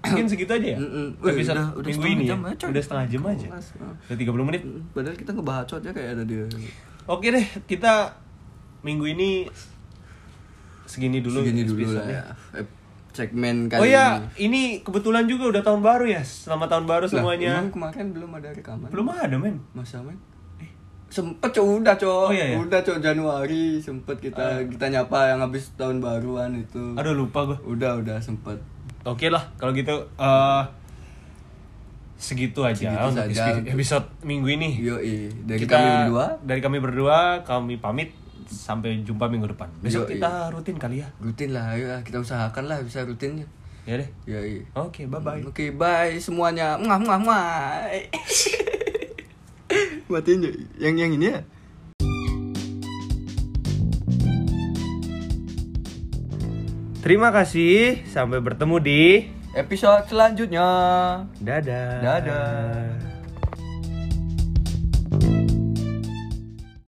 mungkin 0.03 0.25
segitu 0.27 0.51
aja 0.51 0.67
ya. 0.67 0.77
Episode 1.23 1.53
udah- 1.55 1.71
udah 1.75 1.87
minggu 1.87 2.07
ini 2.11 2.23
jam 2.25 2.39
ya. 2.39 2.47
ya, 2.47 2.55
coy. 2.55 2.67
Udah 2.69 2.83
setengah 2.83 3.05
jam 3.07 3.21
aja. 3.25 3.47
Kelas, 3.47 3.67
ah. 3.75 3.93
Udah 4.05 4.17
30 4.17 4.43
menit. 4.43 4.61
padahal 4.91 5.15
kita 5.15 5.31
ngebacotnya 5.31 5.91
kayak 5.91 6.13
tadi 6.17 6.33
Oke 7.05 7.27
deh, 7.29 7.45
kita 7.63 7.93
minggu 8.81 9.05
ini 9.07 9.29
segini 10.85 11.19
dulu. 11.19 11.41
segini 11.41 11.61
dulu 11.61 11.87
lah 11.91 12.05
ya 12.05 12.23
Eh, 12.53 12.65
segmen 13.11 13.65
kali 13.65 13.79
Oh 13.79 13.87
ya, 13.87 14.19
ini 14.35 14.45
ini 14.45 14.61
kebetulan 14.79 15.23
juga 15.23 15.47
udah 15.49 15.61
tahun 15.61 15.79
baru 15.79 16.05
ya. 16.05 16.19
Selamat 16.19 16.67
tahun 16.69 16.85
baru 16.85 17.05
semuanya. 17.05 17.57
emang 17.57 17.71
kemarin 17.71 18.05
belum 18.11 18.31
ada 18.33 18.49
rekaman 18.49 18.87
Belum 18.87 19.07
ada, 19.07 19.35
men. 19.35 19.57
masa 19.71 19.99
men 19.99 20.19
sempet 21.07 21.47
cok 21.49 21.79
udah 21.79 21.95
cok 21.95 22.27
Oh, 22.27 22.29
iya, 22.29 22.45
iya. 22.45 22.57
udah 22.57 22.81
cok 22.81 22.99
Januari 22.99 23.79
sempet 23.79 24.19
kita 24.19 24.67
kita 24.67 24.85
nyapa 24.89 25.31
yang 25.31 25.39
habis 25.39 25.71
tahun 25.73 25.97
baruan 25.97 26.51
itu 26.53 26.91
Aduh 26.93 27.15
lupa 27.15 27.45
gue. 27.45 27.55
udah 27.63 27.95
udah 27.97 28.19
sempet 28.19 28.59
Oke 29.01 29.29
lah, 29.29 29.47
kalau 29.55 29.71
gitu 29.71 29.95
eh 29.95 30.63
segitu 32.15 32.59
aja 32.61 32.89
Segitu 32.89 33.05
untuk 33.05 33.27
saja 33.27 33.59
episode 33.61 34.07
minggu 34.21 34.47
ini. 34.49 34.69
yoi 34.77 35.15
dari 35.41 35.59
kita 35.61 35.71
kami 35.73 35.87
berdua 36.01 36.25
dari 36.41 36.59
kami 36.59 36.77
berdua 36.79 37.17
kami 37.41 37.75
pamit 37.77 38.11
sampai 38.47 39.01
jumpa 39.01 39.25
minggu 39.25 39.47
depan. 39.47 39.65
Besok 39.79 40.05
Yoi. 40.05 40.11
kita 40.15 40.49
rutin 40.49 40.75
kali 40.75 40.99
ya. 40.99 41.07
rutin 41.17 41.49
lah 41.49 41.71
ayo 41.71 41.87
lah, 41.87 41.99
kita 42.01 42.17
usahakan 42.17 42.63
lah 42.65 42.77
bisa 42.79 43.01
rutinnya 43.01 43.43
Ya 43.85 43.95
deh. 43.95 44.09
yoi 44.25 44.65
Oke, 44.73 45.05
bye 45.05 45.19
bye. 45.19 45.39
oke 45.41 45.71
bye 45.71 46.17
semuanya 46.17 46.75
muah 46.75 46.97
muah 46.97 47.17
muah 47.17 47.85
matiin 50.05 50.41
yang 50.75 50.95
yang 50.95 51.11
ini 51.11 51.29
ya 51.29 51.39
Terima 57.01 57.29
kasih, 57.29 58.01
sampai 58.09 58.41
bertemu 58.41 58.75
di 58.81 59.01
episode 59.53 60.09
selanjutnya 60.09 60.65
Dadah. 61.37 62.01
Dadah. 62.01 63.04